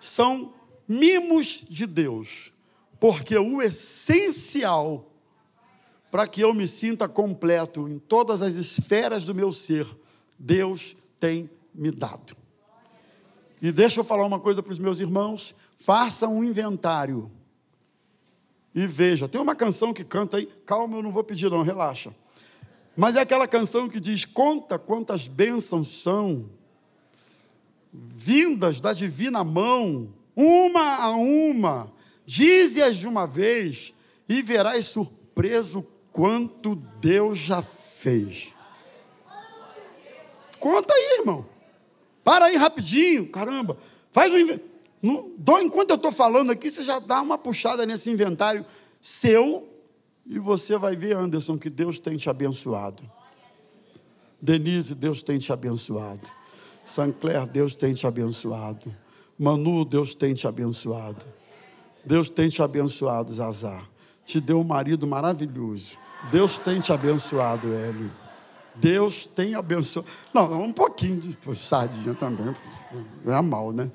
São 0.00 0.54
mimos 0.88 1.66
de 1.68 1.84
Deus, 1.86 2.50
porque 2.98 3.36
o 3.36 3.60
essencial 3.60 5.09
para 6.10 6.26
que 6.26 6.40
eu 6.40 6.52
me 6.52 6.66
sinta 6.66 7.08
completo 7.08 7.88
em 7.88 7.98
todas 7.98 8.42
as 8.42 8.54
esferas 8.54 9.24
do 9.24 9.34
meu 9.34 9.52
ser, 9.52 9.86
Deus 10.38 10.96
tem 11.18 11.48
me 11.74 11.90
dado. 11.90 12.36
E 13.62 13.70
deixa 13.70 14.00
eu 14.00 14.04
falar 14.04 14.26
uma 14.26 14.40
coisa 14.40 14.62
para 14.62 14.72
os 14.72 14.78
meus 14.78 15.00
irmãos: 15.00 15.54
faça 15.78 16.26
um 16.26 16.42
inventário 16.42 17.30
e 18.74 18.86
veja. 18.86 19.28
Tem 19.28 19.40
uma 19.40 19.54
canção 19.54 19.92
que 19.92 20.04
canta 20.04 20.38
aí, 20.38 20.46
calma, 20.64 20.96
eu 20.96 21.02
não 21.02 21.12
vou 21.12 21.22
pedir, 21.22 21.50
não, 21.50 21.62
relaxa. 21.62 22.14
Mas 22.96 23.16
é 23.16 23.20
aquela 23.20 23.46
canção 23.46 23.88
que 23.88 24.00
diz: 24.00 24.24
conta 24.24 24.78
quantas 24.78 25.28
bênçãos 25.28 26.02
são 26.02 26.50
vindas 27.92 28.80
da 28.80 28.92
divina 28.92 29.42
mão, 29.44 30.12
uma 30.34 30.96
a 30.96 31.10
uma, 31.10 31.92
dize-as 32.24 32.96
de 32.96 33.06
uma 33.06 33.26
vez, 33.26 33.92
e 34.28 34.42
verás 34.42 34.86
surpreso 34.86 35.86
quanto 36.12 36.74
Deus 37.00 37.38
já 37.38 37.62
fez. 37.62 38.52
Conta 40.58 40.92
aí, 40.92 41.18
irmão. 41.20 41.46
Para 42.22 42.46
aí 42.46 42.56
rapidinho, 42.56 43.28
caramba. 43.28 43.78
Faz 44.12 44.32
um 44.32 44.58
Não, 45.02 45.62
enquanto 45.62 45.90
eu 45.90 45.96
estou 45.96 46.12
falando 46.12 46.50
aqui, 46.50 46.70
você 46.70 46.82
já 46.82 46.98
dá 46.98 47.20
uma 47.20 47.38
puxada 47.38 47.86
nesse 47.86 48.10
inventário 48.10 48.64
seu 49.00 49.68
e 50.26 50.38
você 50.38 50.76
vai 50.76 50.94
ver, 50.94 51.16
Anderson, 51.16 51.56
que 51.56 51.70
Deus 51.70 51.98
tem 51.98 52.16
te 52.16 52.28
abençoado. 52.28 53.02
Denise, 54.40 54.94
Deus 54.94 55.22
tem 55.22 55.38
te 55.38 55.52
abençoado. 55.52 56.28
Sancler, 56.84 57.46
Deus 57.46 57.74
tem 57.74 57.94
te 57.94 58.06
abençoado. 58.06 58.94
Manu, 59.38 59.84
Deus 59.84 60.14
tem 60.14 60.34
te 60.34 60.46
abençoado. 60.46 61.24
Deus 62.04 62.28
tem 62.28 62.48
te 62.48 62.62
abençoado, 62.62 63.32
Zazar 63.32 63.89
te 64.30 64.40
deu 64.40 64.60
um 64.60 64.64
marido 64.64 65.06
maravilhoso. 65.06 65.98
Deus 66.30 66.58
tem 66.58 66.80
te 66.80 66.92
abençoado, 66.92 67.72
Hélio. 67.72 68.10
Deus 68.76 69.26
tem 69.26 69.54
abençoado. 69.54 70.08
Não, 70.32 70.62
um 70.62 70.72
pouquinho 70.72 71.20
de 71.20 71.36
sardinha 71.56 72.14
também. 72.14 72.54
É 73.26 73.42
mal, 73.42 73.72
né? 73.72 73.90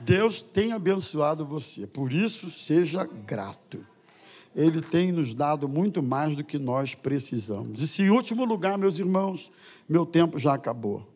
Deus 0.00 0.42
tem 0.42 0.72
abençoado 0.72 1.44
você. 1.44 1.86
Por 1.86 2.12
isso, 2.12 2.50
seja 2.50 3.04
grato. 3.04 3.84
Ele 4.54 4.80
tem 4.80 5.12
nos 5.12 5.34
dado 5.34 5.68
muito 5.68 6.02
mais 6.02 6.34
do 6.34 6.44
que 6.44 6.58
nós 6.58 6.94
precisamos. 6.94 7.80
E 7.82 7.88
se, 7.88 8.02
em 8.02 8.10
último 8.10 8.44
lugar, 8.44 8.76
meus 8.76 8.98
irmãos, 8.98 9.50
meu 9.88 10.04
tempo 10.04 10.38
já 10.38 10.54
acabou 10.54 11.11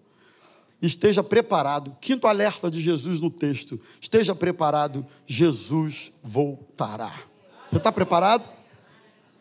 esteja 0.80 1.22
preparado. 1.22 1.96
Quinto 2.00 2.26
alerta 2.26 2.70
de 2.70 2.80
Jesus 2.80 3.20
no 3.20 3.30
texto: 3.30 3.80
esteja 4.00 4.34
preparado, 4.34 5.06
Jesus 5.26 6.12
voltará. 6.22 7.22
Você 7.68 7.76
está 7.78 7.90
preparado? 7.90 8.44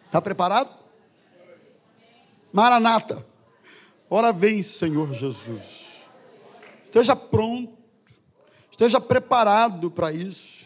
Está 0.06 0.22
preparado? 0.22 0.70
Maranata, 2.52 3.26
ora 4.10 4.32
vem, 4.32 4.64
Senhor 4.64 5.14
Jesus. 5.14 5.62
Esteja 6.86 7.16
pronto, 7.16 7.74
esteja 8.72 9.02
preparado 9.02 9.92
para 9.92 10.12
isso. 10.14 10.66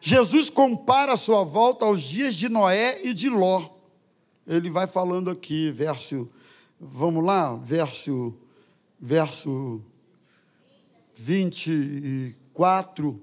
Jesus 0.00 0.50
compara 0.50 1.12
a 1.12 1.16
sua 1.16 1.44
volta 1.44 1.84
aos 1.84 2.02
dias 2.02 2.34
de 2.34 2.48
Noé 2.48 3.00
e 3.04 3.14
de 3.14 3.28
Ló. 3.28 3.68
Ele 4.46 4.70
vai 4.70 4.86
falando 4.86 5.30
aqui, 5.30 5.70
verso, 5.70 6.28
vamos 6.80 7.22
lá, 7.24 7.54
verso, 7.54 8.34
verso 8.98 9.84
24. 11.20 13.20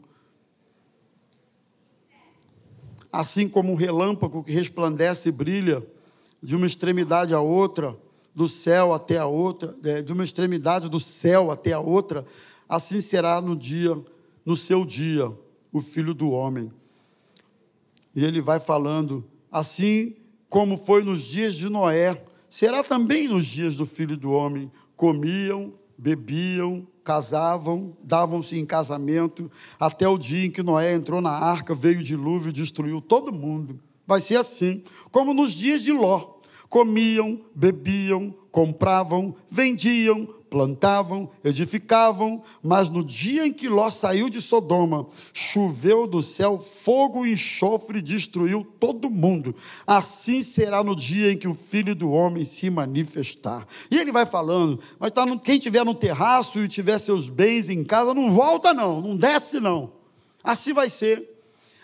Assim 3.11 3.49
como 3.49 3.71
um 3.71 3.75
relâmpago 3.75 4.43
que 4.43 4.51
resplandece 4.51 5.29
e 5.29 5.31
brilha 5.31 5.83
de 6.41 6.55
uma 6.55 6.67
extremidade 6.67 7.33
à 7.33 7.41
outra, 7.41 7.97
do 8.35 8.47
céu 8.47 8.93
até 8.93 9.17
a 9.17 9.25
outra, 9.25 9.75
é, 9.83 10.03
de 10.03 10.13
uma 10.13 10.23
extremidade 10.23 10.87
do 10.87 10.99
céu 10.99 11.49
até 11.49 11.73
a 11.73 11.79
outra, 11.79 12.23
assim 12.69 13.01
será 13.01 13.41
no 13.41 13.55
dia, 13.55 13.99
no 14.45 14.55
seu 14.55 14.85
dia, 14.85 15.35
o 15.73 15.81
filho 15.81 16.13
do 16.13 16.29
homem. 16.29 16.71
E 18.15 18.23
ele 18.23 18.41
vai 18.41 18.59
falando, 18.59 19.25
assim 19.51 20.15
como 20.47 20.77
foi 20.77 21.03
nos 21.03 21.23
dias 21.23 21.55
de 21.55 21.67
Noé, 21.67 22.23
será 22.47 22.83
também 22.83 23.27
nos 23.27 23.47
dias 23.47 23.75
do 23.75 23.87
filho 23.87 24.15
do 24.15 24.31
homem. 24.31 24.71
Comiam, 24.95 25.73
bebiam, 25.97 26.87
casavam, 27.07 27.95
davam-se 28.03 28.59
em 28.59 28.65
casamento, 28.65 29.49
até 29.79 30.05
o 30.05 30.17
dia 30.17 30.45
em 30.45 30.51
que 30.51 30.61
Noé 30.61 30.93
entrou 30.93 31.21
na 31.21 31.31
arca, 31.31 31.73
veio 31.73 32.01
o 32.01 32.03
dilúvio 32.03 32.49
e 32.49 32.51
destruiu 32.51 32.99
todo 32.99 33.31
mundo. 33.31 33.79
Vai 34.05 34.19
ser 34.19 34.35
assim, 34.35 34.83
como 35.09 35.33
nos 35.33 35.53
dias 35.53 35.81
de 35.81 35.93
Ló. 35.93 36.35
Comiam, 36.67 37.39
bebiam, 37.55 38.35
compravam, 38.51 39.33
vendiam, 39.49 40.27
plantavam, 40.49 41.29
edificavam, 41.43 42.41
mas 42.61 42.89
no 42.89 43.03
dia 43.03 43.45
em 43.45 43.53
que 43.53 43.67
Ló 43.67 43.89
saiu 43.89 44.29
de 44.29 44.41
Sodoma, 44.41 45.07
choveu 45.33 46.07
do 46.07 46.21
céu 46.21 46.59
fogo 46.59 47.25
e 47.25 47.33
enxofre 47.33 47.99
e 47.99 48.01
destruiu 48.01 48.65
todo 48.79 49.09
mundo. 49.09 49.55
Assim 49.85 50.41
será 50.41 50.83
no 50.83 50.95
dia 50.95 51.31
em 51.31 51.37
que 51.37 51.47
o 51.47 51.53
filho 51.53 51.93
do 51.93 52.11
homem 52.11 52.43
se 52.43 52.69
manifestar. 52.69 53.67
E 53.91 53.97
ele 53.97 54.11
vai 54.11 54.25
falando, 54.25 54.79
mas 54.99 55.11
tá 55.11 55.25
no, 55.25 55.39
quem 55.39 55.59
tiver 55.59 55.83
no 55.83 55.95
terraço 55.95 56.59
e 56.59 56.67
tiver 56.67 56.97
seus 56.97 57.29
bens 57.29 57.69
em 57.69 57.83
casa, 57.83 58.13
não 58.13 58.31
volta 58.31 58.73
não, 58.73 59.01
não 59.01 59.15
desce 59.15 59.59
não. 59.59 59.91
Assim 60.43 60.73
vai 60.73 60.89
ser. 60.89 61.37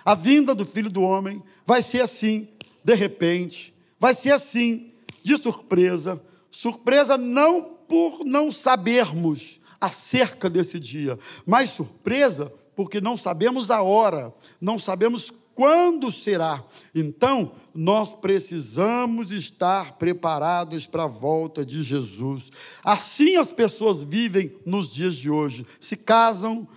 A 0.05 0.16
vinda 0.16 0.53
do 0.53 0.66
filho 0.66 0.89
do 0.89 1.01
homem 1.01 1.41
vai 1.66 1.82
ser 1.82 2.01
assim, 2.01 2.49
de 2.84 2.93
repente, 2.93 3.74
vai 3.99 4.14
ser 4.14 4.32
assim, 4.32 4.91
de 5.22 5.38
surpresa. 5.38 6.22
Surpresa 6.51 7.18
não 7.18 7.72
por 7.88 8.23
não 8.25 8.51
sabermos 8.51 9.59
acerca 9.79 10.49
desse 10.49 10.79
dia, 10.79 11.19
mas 11.45 11.71
surpresa 11.71 12.51
porque 12.75 13.01
não 13.01 13.15
sabemos 13.15 13.69
a 13.69 13.81
hora, 13.81 14.34
não 14.59 14.79
sabemos 14.79 15.31
quando 15.55 16.11
será. 16.11 16.63
Então, 16.95 17.51
nós 17.73 18.09
precisamos 18.15 19.31
estar 19.31 19.93
preparados 19.93 20.86
para 20.86 21.03
a 21.03 21.07
volta 21.07 21.65
de 21.65 21.84
Jesus. 21.84 22.49
Assim 22.84 23.36
as 23.36 23.51
pessoas 23.51 24.03
vivem 24.03 24.55
nos 24.65 24.89
dias 24.91 25.15
de 25.15 25.29
hoje. 25.29 25.65
Se 25.79 25.95
casam, 25.95 26.67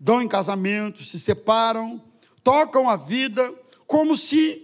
dão 0.00 0.20
em 0.20 0.28
casamento, 0.28 1.04
se 1.04 1.18
separam, 1.20 2.02
tocam 2.42 2.88
a 2.88 2.96
vida 2.96 3.52
como 3.86 4.16
se 4.16 4.61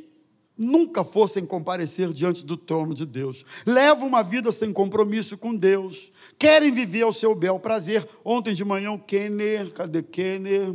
nunca 0.59 1.05
fossem 1.05 1.47
comparecer 1.47 2.13
diante 2.13 2.45
do 2.45 2.57
trono 2.57 2.93
de 2.93 3.07
Deus. 3.07 3.45
Levam 3.65 4.09
uma 4.09 4.23
vida 4.23 4.51
sem 4.51 4.73
compromisso 4.73 5.39
com 5.39 5.55
Deus. 5.55 6.13
Querem 6.37 6.73
viver 6.73 7.03
ao 7.03 7.13
seu 7.13 7.35
bel 7.35 7.61
prazer. 7.61 8.07
Ontem 8.25 8.53
de 8.53 8.65
manhã 8.65 8.91
o 8.91 8.99
Kenner, 8.99 9.73
cadê 9.73 10.03
Kenner? 10.03 10.75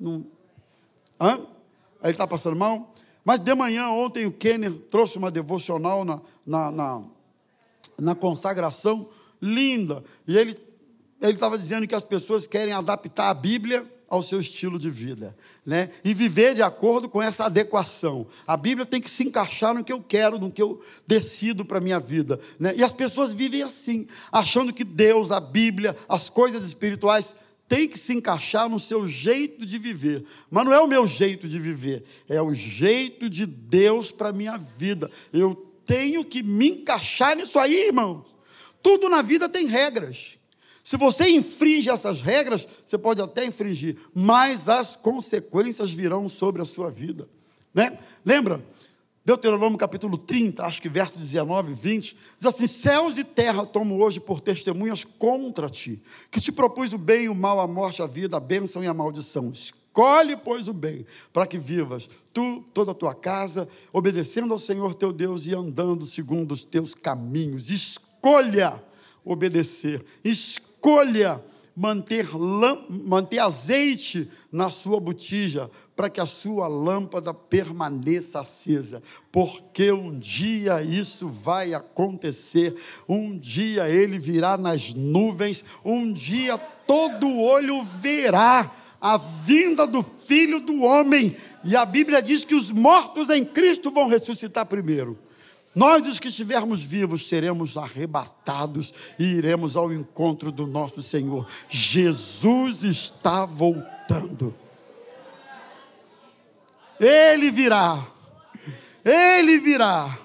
Não... 0.00 0.26
Hã? 1.20 1.40
Ele 2.02 2.12
está 2.12 2.26
passando 2.26 2.56
mal? 2.56 2.94
Mas 3.24 3.40
de 3.40 3.54
manhã, 3.54 3.88
ontem, 3.90 4.24
o 4.24 4.32
Kenner 4.32 4.72
trouxe 4.72 5.18
uma 5.18 5.30
devocional 5.30 6.04
na, 6.04 6.22
na, 6.46 6.70
na, 6.70 7.02
na 7.98 8.14
consagração 8.14 9.10
linda. 9.42 10.02
E 10.26 10.38
ele 10.38 10.56
estava 11.20 11.58
dizendo 11.58 11.86
que 11.86 11.94
as 11.94 12.02
pessoas 12.02 12.46
querem 12.46 12.72
adaptar 12.72 13.28
a 13.28 13.34
Bíblia 13.34 13.86
ao 14.08 14.22
seu 14.22 14.40
estilo 14.40 14.78
de 14.78 14.90
vida 14.90 15.34
né? 15.68 15.90
e 16.02 16.14
viver 16.14 16.54
de 16.54 16.62
acordo 16.62 17.10
com 17.10 17.20
essa 17.20 17.44
adequação. 17.44 18.26
A 18.46 18.56
Bíblia 18.56 18.86
tem 18.86 19.02
que 19.02 19.10
se 19.10 19.22
encaixar 19.22 19.74
no 19.74 19.84
que 19.84 19.92
eu 19.92 20.00
quero, 20.00 20.38
no 20.38 20.50
que 20.50 20.62
eu 20.62 20.80
decido 21.06 21.62
para 21.62 21.78
minha 21.78 22.00
vida. 22.00 22.40
Né? 22.58 22.72
E 22.74 22.82
as 22.82 22.94
pessoas 22.94 23.34
vivem 23.34 23.62
assim, 23.62 24.06
achando 24.32 24.72
que 24.72 24.82
Deus, 24.82 25.30
a 25.30 25.38
Bíblia, 25.38 25.94
as 26.08 26.30
coisas 26.30 26.66
espirituais 26.66 27.36
têm 27.68 27.86
que 27.86 27.98
se 27.98 28.14
encaixar 28.14 28.66
no 28.66 28.80
seu 28.80 29.06
jeito 29.06 29.66
de 29.66 29.76
viver. 29.76 30.24
Mas 30.50 30.64
não 30.64 30.72
é 30.72 30.80
o 30.80 30.86
meu 30.86 31.06
jeito 31.06 31.46
de 31.46 31.58
viver, 31.58 32.02
é 32.26 32.40
o 32.40 32.54
jeito 32.54 33.28
de 33.28 33.44
Deus 33.44 34.10
para 34.10 34.32
minha 34.32 34.56
vida. 34.56 35.10
Eu 35.34 35.54
tenho 35.84 36.24
que 36.24 36.42
me 36.42 36.70
encaixar 36.70 37.36
nisso 37.36 37.58
aí, 37.58 37.88
irmãos. 37.88 38.24
Tudo 38.82 39.06
na 39.10 39.20
vida 39.20 39.50
tem 39.50 39.66
regras. 39.66 40.37
Se 40.88 40.96
você 40.96 41.28
infringe 41.28 41.90
essas 41.90 42.22
regras, 42.22 42.66
você 42.82 42.96
pode 42.96 43.20
até 43.20 43.44
infringir, 43.44 43.98
mas 44.14 44.70
as 44.70 44.96
consequências 44.96 45.92
virão 45.92 46.30
sobre 46.30 46.62
a 46.62 46.64
sua 46.64 46.90
vida. 46.90 47.28
Né? 47.74 47.98
Lembra? 48.24 48.64
Deuteronômio 49.22 49.76
capítulo 49.76 50.16
30, 50.16 50.64
acho 50.64 50.80
que 50.80 50.88
verso 50.88 51.18
19 51.18 51.72
e 51.72 51.74
20, 51.74 52.16
diz 52.38 52.46
assim: 52.46 52.66
Céus 52.66 53.18
e 53.18 53.22
terra 53.22 53.66
tomo 53.66 54.02
hoje 54.02 54.18
por 54.18 54.40
testemunhas 54.40 55.04
contra 55.04 55.68
ti, 55.68 56.02
que 56.30 56.40
te 56.40 56.50
propus 56.50 56.90
o 56.94 56.96
bem 56.96 57.28
o 57.28 57.34
mal, 57.34 57.60
a 57.60 57.66
morte, 57.66 58.00
a 58.00 58.06
vida, 58.06 58.38
a 58.38 58.40
bênção 58.40 58.82
e 58.82 58.86
a 58.86 58.94
maldição. 58.94 59.50
Escolhe, 59.50 60.38
pois, 60.38 60.68
o 60.68 60.72
bem, 60.72 61.04
para 61.34 61.46
que 61.46 61.58
vivas, 61.58 62.08
tu, 62.32 62.64
toda 62.72 62.92
a 62.92 62.94
tua 62.94 63.14
casa, 63.14 63.68
obedecendo 63.92 64.54
ao 64.54 64.58
Senhor 64.58 64.94
teu 64.94 65.12
Deus 65.12 65.46
e 65.48 65.54
andando 65.54 66.06
segundo 66.06 66.52
os 66.52 66.64
teus 66.64 66.94
caminhos. 66.94 67.68
Escolha 67.68 68.82
obedecer, 69.22 70.02
escolha 70.24 70.67
manter, 71.78 72.28
manter 73.06 73.38
azeite 73.38 74.28
na 74.50 74.68
sua 74.68 74.98
botija, 74.98 75.70
para 75.94 76.10
que 76.10 76.20
a 76.20 76.26
sua 76.26 76.66
lâmpada 76.66 77.32
permaneça 77.32 78.40
acesa, 78.40 79.00
porque 79.30 79.92
um 79.92 80.18
dia 80.18 80.82
isso 80.82 81.28
vai 81.28 81.74
acontecer, 81.74 82.74
um 83.08 83.38
dia 83.38 83.88
ele 83.88 84.18
virá 84.18 84.56
nas 84.56 84.92
nuvens, 84.92 85.64
um 85.84 86.12
dia 86.12 86.58
todo 86.58 87.38
olho 87.38 87.84
verá 87.84 88.72
a 89.00 89.16
vinda 89.16 89.86
do 89.86 90.04
Filho 90.26 90.58
do 90.58 90.82
Homem, 90.82 91.36
e 91.64 91.76
a 91.76 91.84
Bíblia 91.84 92.20
diz 92.20 92.42
que 92.42 92.56
os 92.56 92.72
mortos 92.72 93.30
em 93.30 93.44
Cristo 93.44 93.88
vão 93.88 94.08
ressuscitar 94.08 94.66
primeiro. 94.66 95.16
Nós, 95.78 96.04
os 96.08 96.18
que 96.18 96.26
estivermos 96.26 96.82
vivos, 96.82 97.28
seremos 97.28 97.76
arrebatados 97.76 98.92
e 99.16 99.22
iremos 99.22 99.76
ao 99.76 99.92
encontro 99.92 100.50
do 100.50 100.66
nosso 100.66 101.00
Senhor. 101.00 101.46
Jesus 101.68 102.82
está 102.82 103.46
voltando. 103.46 104.52
Ele 106.98 107.52
virá. 107.52 108.08
Ele 109.04 109.60
virá. 109.60 110.18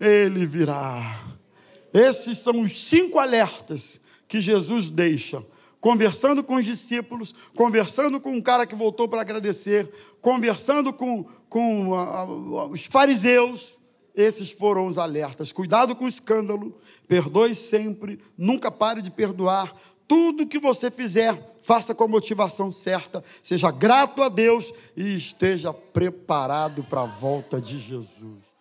Ele 0.00 0.46
virá. 0.46 1.22
Esses 1.92 2.38
são 2.38 2.62
os 2.62 2.86
cinco 2.86 3.18
alertas 3.18 4.00
que 4.26 4.40
Jesus 4.40 4.88
deixa. 4.88 5.44
Conversando 5.82 6.42
com 6.42 6.54
os 6.54 6.64
discípulos, 6.64 7.34
conversando 7.54 8.18
com 8.18 8.32
um 8.32 8.40
cara 8.40 8.66
que 8.66 8.74
voltou 8.74 9.06
para 9.06 9.20
agradecer, 9.20 9.92
conversando 10.22 10.94
com, 10.94 11.26
com 11.50 11.90
uh, 11.90 12.70
os 12.70 12.86
fariseus, 12.86 13.81
esses 14.14 14.50
foram 14.50 14.86
os 14.86 14.98
alertas. 14.98 15.52
Cuidado 15.52 15.96
com 15.96 16.04
o 16.04 16.08
escândalo, 16.08 16.78
perdoe 17.08 17.54
sempre, 17.54 18.18
nunca 18.36 18.70
pare 18.70 19.00
de 19.02 19.10
perdoar. 19.10 19.74
Tudo 20.06 20.46
que 20.46 20.58
você 20.58 20.90
fizer, 20.90 21.56
faça 21.62 21.94
com 21.94 22.04
a 22.04 22.08
motivação 22.08 22.70
certa, 22.70 23.24
seja 23.42 23.70
grato 23.70 24.22
a 24.22 24.28
Deus 24.28 24.72
e 24.96 25.16
esteja 25.16 25.72
preparado 25.72 26.84
para 26.84 27.02
a 27.02 27.06
volta 27.06 27.60
de 27.60 27.78
Jesus. 27.78 28.51